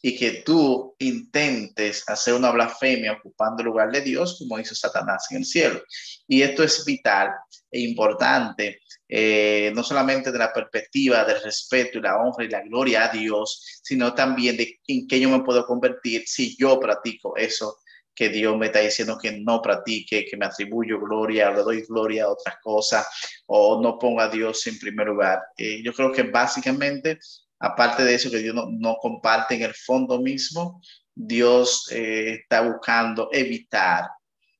y 0.00 0.16
que 0.16 0.42
tú 0.44 0.94
intentes 1.00 2.08
hacer 2.08 2.34
una 2.34 2.52
blasfemia 2.52 3.14
ocupando 3.14 3.62
el 3.62 3.66
lugar 3.66 3.90
de 3.90 4.00
Dios, 4.00 4.36
como 4.38 4.60
hizo 4.60 4.76
Satanás 4.76 5.26
en 5.32 5.38
el 5.38 5.44
cielo. 5.44 5.82
Y 6.28 6.42
esto 6.42 6.62
es 6.62 6.84
vital 6.84 7.30
e 7.68 7.80
importante, 7.80 8.78
eh, 9.08 9.72
no 9.74 9.82
solamente 9.82 10.30
de 10.30 10.38
la 10.38 10.52
perspectiva 10.52 11.24
del 11.24 11.42
respeto 11.42 11.98
y 11.98 12.02
la 12.02 12.16
honra 12.16 12.44
y 12.44 12.48
la 12.48 12.62
gloria 12.62 13.06
a 13.06 13.12
Dios, 13.12 13.80
sino 13.82 14.14
también 14.14 14.56
de 14.56 14.78
en 14.86 15.08
qué 15.08 15.18
yo 15.18 15.30
me 15.30 15.42
puedo 15.42 15.66
convertir 15.66 16.22
si 16.28 16.56
yo 16.56 16.78
practico 16.78 17.36
eso 17.36 17.76
que 18.16 18.30
Dios 18.30 18.56
me 18.56 18.66
está 18.66 18.80
diciendo 18.80 19.18
que 19.20 19.30
no 19.32 19.60
practique, 19.60 20.24
que 20.24 20.36
me 20.38 20.46
atribuyo 20.46 20.98
gloria, 20.98 21.50
le 21.50 21.62
doy 21.62 21.82
gloria 21.82 22.24
a 22.24 22.30
otras 22.30 22.56
cosas 22.62 23.06
o 23.46 23.80
no 23.82 23.98
ponga 23.98 24.24
a 24.24 24.28
Dios 24.30 24.66
en 24.66 24.78
primer 24.78 25.08
lugar. 25.08 25.42
Eh, 25.56 25.82
yo 25.84 25.92
creo 25.92 26.10
que 26.10 26.22
básicamente, 26.22 27.18
aparte 27.58 28.04
de 28.04 28.14
eso 28.14 28.30
que 28.30 28.38
Dios 28.38 28.54
no, 28.54 28.96
comparte 28.96 29.54
en 29.54 29.62
el 29.62 29.74
fondo 29.74 30.20
mismo, 30.20 30.80
Dios 31.14 31.88
eh, 31.92 32.38
está 32.40 32.62
buscando 32.62 33.28
evitar 33.32 34.08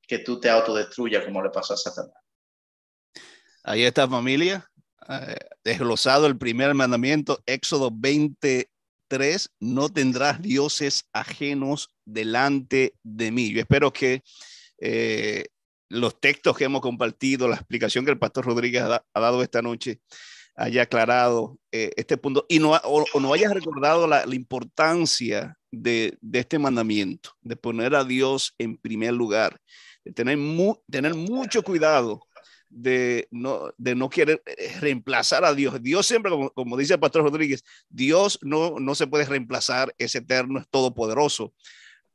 que 0.06 0.18
tú 0.18 0.38
te 0.38 0.50
autodestruyas 0.50 1.24
como 1.24 1.42
le 1.42 1.48
pasó 1.48 1.74
a 1.74 1.78
Satanás. 1.78 2.14
Ahí 3.64 3.84
está 3.84 4.06
familia, 4.06 4.70
eh, 5.08 5.38
desglosado 5.64 6.26
el 6.26 6.36
primer 6.36 6.74
mandamiento, 6.74 7.42
Éxodo 7.46 7.90
20, 7.90 8.70
Tres, 9.08 9.50
no 9.60 9.88
tendrás 9.88 10.42
dioses 10.42 11.08
ajenos 11.12 11.90
delante 12.04 12.94
de 13.02 13.30
mí. 13.30 13.52
Yo 13.52 13.60
espero 13.60 13.92
que 13.92 14.22
eh, 14.78 15.46
los 15.88 16.20
textos 16.20 16.56
que 16.56 16.64
hemos 16.64 16.80
compartido, 16.80 17.48
la 17.48 17.56
explicación 17.56 18.04
que 18.04 18.10
el 18.10 18.18
pastor 18.18 18.46
Rodríguez 18.46 18.82
ha, 18.82 19.04
dado 19.14 19.42
esta 19.42 19.62
noche, 19.62 20.00
haya 20.56 20.82
aclarado 20.82 21.58
eh, 21.70 21.90
este 21.96 22.16
punto 22.16 22.46
y 22.48 22.58
no, 22.58 22.72
o, 22.72 23.20
no 23.20 23.32
hayas 23.32 23.52
recordado 23.52 24.06
la, 24.06 24.24
importancia 24.34 25.56
de, 25.70 26.16
de, 26.20 26.38
este 26.40 26.58
mandamiento, 26.58 27.30
de 27.42 27.56
poner 27.56 27.94
a 27.94 28.04
Dios 28.04 28.54
en 28.58 28.76
primer 28.76 29.12
lugar, 29.12 29.60
de 30.04 30.12
tener, 30.12 30.38
tener 30.90 31.14
mucho 31.14 31.62
cuidado 31.62 32.26
de 32.68 33.28
no, 33.30 33.72
de 33.78 33.94
no 33.94 34.10
querer 34.10 34.42
eh, 34.46 34.76
reemplazar 34.80 35.44
a 35.44 35.54
Dios. 35.54 35.82
Dios 35.82 36.06
siempre, 36.06 36.30
como, 36.30 36.50
como, 36.50 36.76
dice 36.76 36.94
el 36.94 37.00
pastor 37.00 37.22
Rodríguez, 37.22 37.64
Dios 37.88 38.38
no, 38.42 38.78
no 38.78 38.94
se 38.94 39.06
puede 39.06 39.24
reemplazar, 39.24 39.94
es 39.98 40.14
eterno, 40.14 40.58
es 40.58 40.68
todopoderoso. 40.68 41.54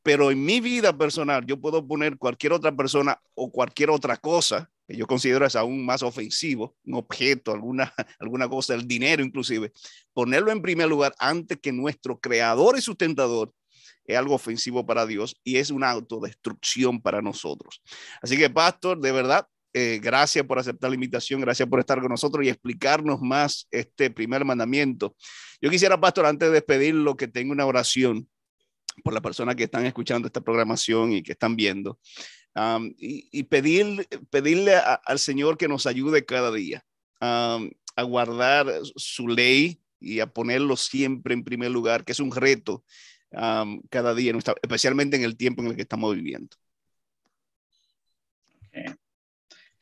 Pero 0.02 0.30
en 0.30 0.44
mi 0.44 0.60
vida 0.60 0.96
personal, 0.96 1.46
yo 1.46 1.60
puedo 1.60 1.86
poner 1.86 2.18
cualquier 2.18 2.52
otra 2.52 2.74
persona 2.74 3.20
o 3.34 3.52
cualquier 3.52 3.90
otra 3.90 4.16
cosa 4.16 4.68
que 4.86 4.96
yo 4.96 5.06
considero 5.06 5.46
es 5.46 5.56
aún 5.56 5.84
más 5.84 6.02
ofensivo, 6.02 6.76
un 6.84 6.94
objeto, 6.94 7.52
alguna, 7.52 7.92
alguna 8.18 8.48
cosa, 8.48 8.74
el 8.74 8.86
dinero 8.86 9.22
inclusive, 9.22 9.72
ponerlo 10.12 10.50
en 10.50 10.62
primer 10.62 10.88
lugar 10.88 11.14
antes 11.18 11.58
que 11.60 11.72
nuestro 11.72 12.18
creador 12.18 12.76
y 12.76 12.80
sustentador 12.80 13.52
es 14.04 14.16
algo 14.16 14.34
ofensivo 14.34 14.84
para 14.84 15.06
Dios 15.06 15.36
y 15.44 15.56
es 15.56 15.70
una 15.70 15.90
autodestrucción 15.90 17.00
para 17.00 17.22
nosotros. 17.22 17.82
Así 18.20 18.36
que, 18.36 18.50
pastor, 18.50 19.00
de 19.00 19.12
verdad, 19.12 19.46
eh, 19.74 20.00
gracias 20.02 20.44
por 20.44 20.58
aceptar 20.58 20.90
la 20.90 20.94
invitación, 20.94 21.40
gracias 21.40 21.68
por 21.68 21.80
estar 21.80 22.00
con 22.00 22.10
nosotros 22.10 22.44
y 22.44 22.48
explicarnos 22.48 23.20
más 23.20 23.66
este 23.70 24.10
primer 24.10 24.44
mandamiento. 24.44 25.16
Yo 25.60 25.70
quisiera, 25.70 25.98
pastor, 25.98 26.26
antes 26.26 26.48
de 26.48 26.54
despedirlo, 26.54 27.16
que 27.16 27.28
tenga 27.28 27.52
una 27.52 27.64
oración 27.64 28.28
por 29.02 29.14
las 29.14 29.22
personas 29.22 29.56
que 29.56 29.64
están 29.64 29.86
escuchando 29.86 30.26
esta 30.26 30.42
programación 30.42 31.12
y 31.12 31.22
que 31.22 31.32
están 31.32 31.56
viendo. 31.56 31.98
y, 32.98 33.42
pedir, 33.44 34.06
pedirle 34.30 34.74
al 34.76 35.18
Señor 35.18 35.56
que 35.56 35.68
nos 35.68 35.86
ayude 35.86 36.26
cada 36.26 36.52
día 36.52 36.84
a 37.20 38.02
guardar 38.02 38.66
su 38.96 39.28
ley 39.28 39.80
y 40.00 40.20
a 40.20 40.26
ponerlo 40.26 40.76
siempre 40.76 41.32
en 41.32 41.44
primer 41.44 41.70
lugar, 41.70 42.04
que 42.04 42.12
es 42.12 42.20
un 42.20 42.34
reto 42.34 42.84
cada 43.30 44.14
día, 44.14 44.34
especialmente 44.62 45.16
en 45.16 45.24
el 45.24 45.36
tiempo 45.36 45.62
en 45.62 45.68
el 45.68 45.76
que 45.76 45.82
estamos 45.82 46.14
viviendo. 46.14 46.56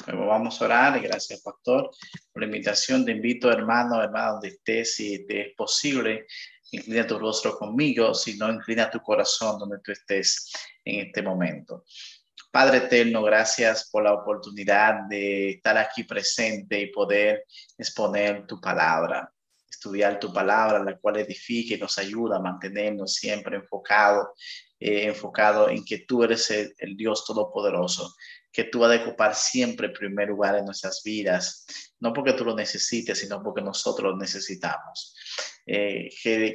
Vamos 0.07 0.61
a 0.61 0.65
orar 0.65 1.01
gracias, 1.01 1.41
pastor, 1.41 1.91
por 2.33 2.43
la 2.43 2.47
invitación. 2.47 3.05
Te 3.05 3.13
invito, 3.13 3.51
hermano, 3.51 4.03
hermano, 4.03 4.33
donde 4.33 4.49
estés, 4.49 4.95
si 4.95 5.27
te 5.27 5.49
es 5.49 5.55
posible, 5.55 6.27
inclina 6.73 7.07
tu 7.07 7.19
rostro 7.19 7.57
conmigo, 7.57 8.15
si 8.15 8.37
no, 8.37 8.51
inclina 8.51 8.91
tu 8.91 9.01
corazón 9.01 9.59
donde 9.59 9.79
tú 9.81 9.93
estés 9.93 10.51
en 10.85 11.07
este 11.07 11.23
momento. 11.23 11.85
Padre 12.51 12.79
eterno, 12.79 13.23
gracias 13.23 13.89
por 13.91 14.03
la 14.03 14.13
oportunidad 14.13 15.03
de 15.09 15.51
estar 15.51 15.79
aquí 15.79 16.03
presente 16.03 16.81
y 16.81 16.91
poder 16.91 17.45
exponer 17.79 18.47
tu 18.47 18.61
palabra, 18.61 19.33
estudiar 19.81 20.21
tu 20.21 20.31
palabra, 20.33 20.85
la 20.85 20.99
cual 20.99 21.17
edifica 21.17 21.75
y 21.75 21.79
nos 21.79 21.97
ayuda 21.99 22.37
a 22.37 22.41
mantenernos 22.41 23.15
siempre 23.15 23.57
enfocados, 23.57 24.29
eh, 24.79 25.07
enfocado 25.07 25.71
en 25.71 25.83
que 25.85 26.01
tú 26.07 26.23
eres 26.23 26.51
el 26.51 26.97
Dios 26.97 27.25
Todopoderoso 27.25 28.15
que 28.53 28.65
tú 28.65 28.85
has 28.85 28.91
de 28.91 29.05
ocupar 29.05 29.33
siempre 29.37 29.87
el 29.87 29.93
primer 29.93 30.29
lugar 30.29 30.57
en 30.57 30.65
nuestras 30.65 31.03
vidas, 31.05 31.65
no 32.01 32.13
porque 32.13 32.33
tú 32.33 32.45
lo 32.45 32.57
necesites, 32.57 33.21
sino 33.21 33.41
porque 33.41 33.63
nosotros 33.63 34.11
lo 34.11 34.17
necesitamos. 34.17 35.15
Eh, 35.65 36.09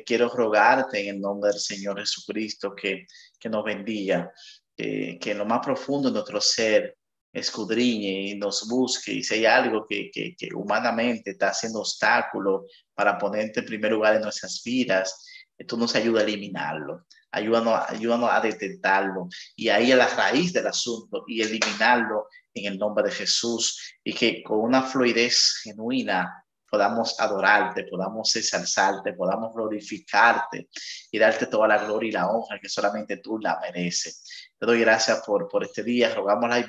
quiero 0.05 0.27
rogarte 0.27 0.99
en 0.99 1.15
el 1.15 1.21
nombre 1.21 1.51
del 1.51 1.59
Señor 1.59 1.97
Jesucristo 1.97 2.75
que, 2.75 3.05
que 3.39 3.47
nos 3.47 3.63
bendiga, 3.63 4.29
que 4.75 5.19
en 5.21 5.37
lo 5.37 5.45
más 5.45 5.65
profundo 5.65 6.09
de 6.09 6.15
nuestro 6.15 6.41
ser 6.41 6.94
escudriñe 7.35 8.29
y 8.29 8.35
nos 8.35 8.67
busque. 8.67 9.13
Y 9.13 9.23
si 9.23 9.35
hay 9.35 9.45
algo 9.45 9.85
que, 9.87 10.09
que, 10.11 10.35
que 10.35 10.49
humanamente 10.53 11.31
está 11.31 11.49
haciendo 11.49 11.79
obstáculo 11.79 12.65
para 12.93 13.17
ponerte 13.17 13.59
en 13.59 13.65
primer 13.65 13.91
lugar 13.91 14.15
en 14.15 14.21
nuestras 14.21 14.61
vidas, 14.63 15.27
tú 15.67 15.77
nos 15.77 15.95
ayuda 15.95 16.21
a 16.21 16.23
eliminarlo 16.23 17.05
ayúdanos, 17.35 17.81
ayúdanos 17.89 18.29
a 18.31 18.39
detectarlo 18.39 19.27
y 19.55 19.69
ahí 19.69 19.91
a 19.91 19.97
la 19.97 20.07
raíz 20.07 20.53
del 20.53 20.67
asunto 20.67 21.25
y 21.27 21.41
eliminarlo 21.41 22.27
en 22.53 22.71
el 22.71 22.77
nombre 22.77 23.03
de 23.03 23.11
Jesús. 23.11 23.97
Y 24.03 24.13
que 24.13 24.41
con 24.41 24.59
una 24.59 24.81
fluidez 24.81 25.59
genuina 25.63 26.45
podamos 26.69 27.19
adorarte, 27.19 27.83
podamos 27.83 28.33
exalzarte, 28.35 29.13
podamos 29.13 29.53
glorificarte 29.53 30.69
y 31.11 31.19
darte 31.19 31.47
toda 31.47 31.67
la 31.67 31.85
gloria 31.85 32.09
y 32.09 32.11
la 32.13 32.27
honra 32.27 32.59
que 32.59 32.69
solamente 32.69 33.17
tú 33.17 33.37
la 33.37 33.59
mereces. 33.59 34.44
Te 34.57 34.65
doy 34.65 34.79
gracias 34.79 35.21
por, 35.25 35.47
por 35.47 35.63
este 35.63 35.83
día, 35.83 36.13
rogamos 36.13 36.49
la, 36.49 36.65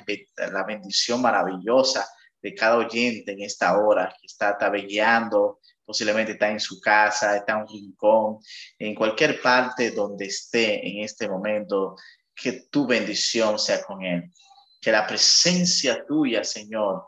la 0.51 0.63
bendición 0.63 1.21
maravillosa 1.21 2.07
de 2.41 2.53
cada 2.53 2.77
oyente 2.77 3.31
en 3.31 3.41
esta 3.41 3.77
hora 3.77 4.13
que 4.19 4.27
está 4.27 4.57
tabellando, 4.57 5.59
posiblemente 5.85 6.33
está 6.33 6.49
en 6.49 6.59
su 6.59 6.79
casa, 6.81 7.37
está 7.37 7.53
en 7.53 7.59
un 7.59 7.67
rincón, 7.67 8.39
en 8.77 8.93
cualquier 8.93 9.41
parte 9.41 9.91
donde 9.91 10.25
esté 10.25 10.85
en 10.87 11.03
este 11.03 11.29
momento, 11.29 11.95
que 12.35 12.67
tu 12.69 12.85
bendición 12.85 13.57
sea 13.57 13.81
con 13.83 14.03
él, 14.03 14.31
que 14.81 14.91
la 14.91 15.07
presencia 15.07 16.05
tuya, 16.05 16.43
Señor, 16.43 17.03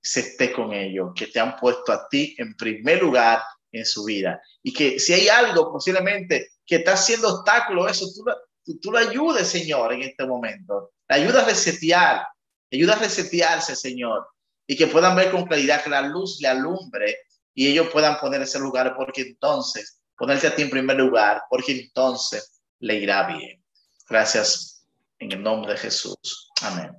se 0.00 0.20
esté 0.20 0.52
con 0.52 0.72
ellos, 0.72 1.10
que 1.14 1.28
te 1.28 1.38
han 1.38 1.56
puesto 1.56 1.92
a 1.92 2.08
ti 2.08 2.34
en 2.38 2.56
primer 2.56 3.00
lugar 3.00 3.42
en 3.70 3.86
su 3.86 4.04
vida. 4.04 4.42
Y 4.62 4.72
que 4.72 4.98
si 4.98 5.12
hay 5.12 5.28
algo 5.28 5.70
posiblemente 5.72 6.52
que 6.66 6.76
está 6.76 6.94
haciendo 6.94 7.28
obstáculo, 7.28 7.86
eso 7.86 8.06
tú, 8.06 8.24
tú, 8.64 8.90
lo 8.90 8.98
ayudes, 8.98 9.48
Señor, 9.48 9.92
en 9.92 10.02
este 10.02 10.26
momento. 10.26 10.92
La 11.08 11.16
ayuda 11.16 11.42
a 11.42 11.44
resetear, 11.46 12.26
ayuda 12.70 12.94
a 12.94 12.98
resetearse, 12.98 13.76
Señor, 13.76 14.26
y 14.66 14.76
que 14.76 14.86
puedan 14.86 15.16
ver 15.16 15.30
con 15.30 15.44
claridad 15.44 15.82
que 15.82 15.90
la 15.90 16.02
luz 16.02 16.38
le 16.40 16.48
alumbre 16.48 17.16
y 17.54 17.68
ellos 17.68 17.88
puedan 17.92 18.18
poner 18.18 18.42
ese 18.42 18.58
lugar, 18.58 18.94
porque 18.96 19.22
entonces, 19.22 20.00
ponerse 20.16 20.46
a 20.46 20.54
ti 20.54 20.62
en 20.62 20.70
primer 20.70 20.96
lugar, 20.96 21.42
porque 21.50 21.72
entonces 21.72 22.60
le 22.78 22.96
irá 22.96 23.26
bien. 23.26 23.62
Gracias 24.08 24.86
en 25.18 25.32
el 25.32 25.42
nombre 25.42 25.72
de 25.72 25.78
Jesús. 25.78 26.50
Amén. 26.62 26.90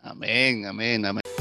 Amén, 0.00 0.66
amén, 0.66 1.04
amén. 1.04 1.37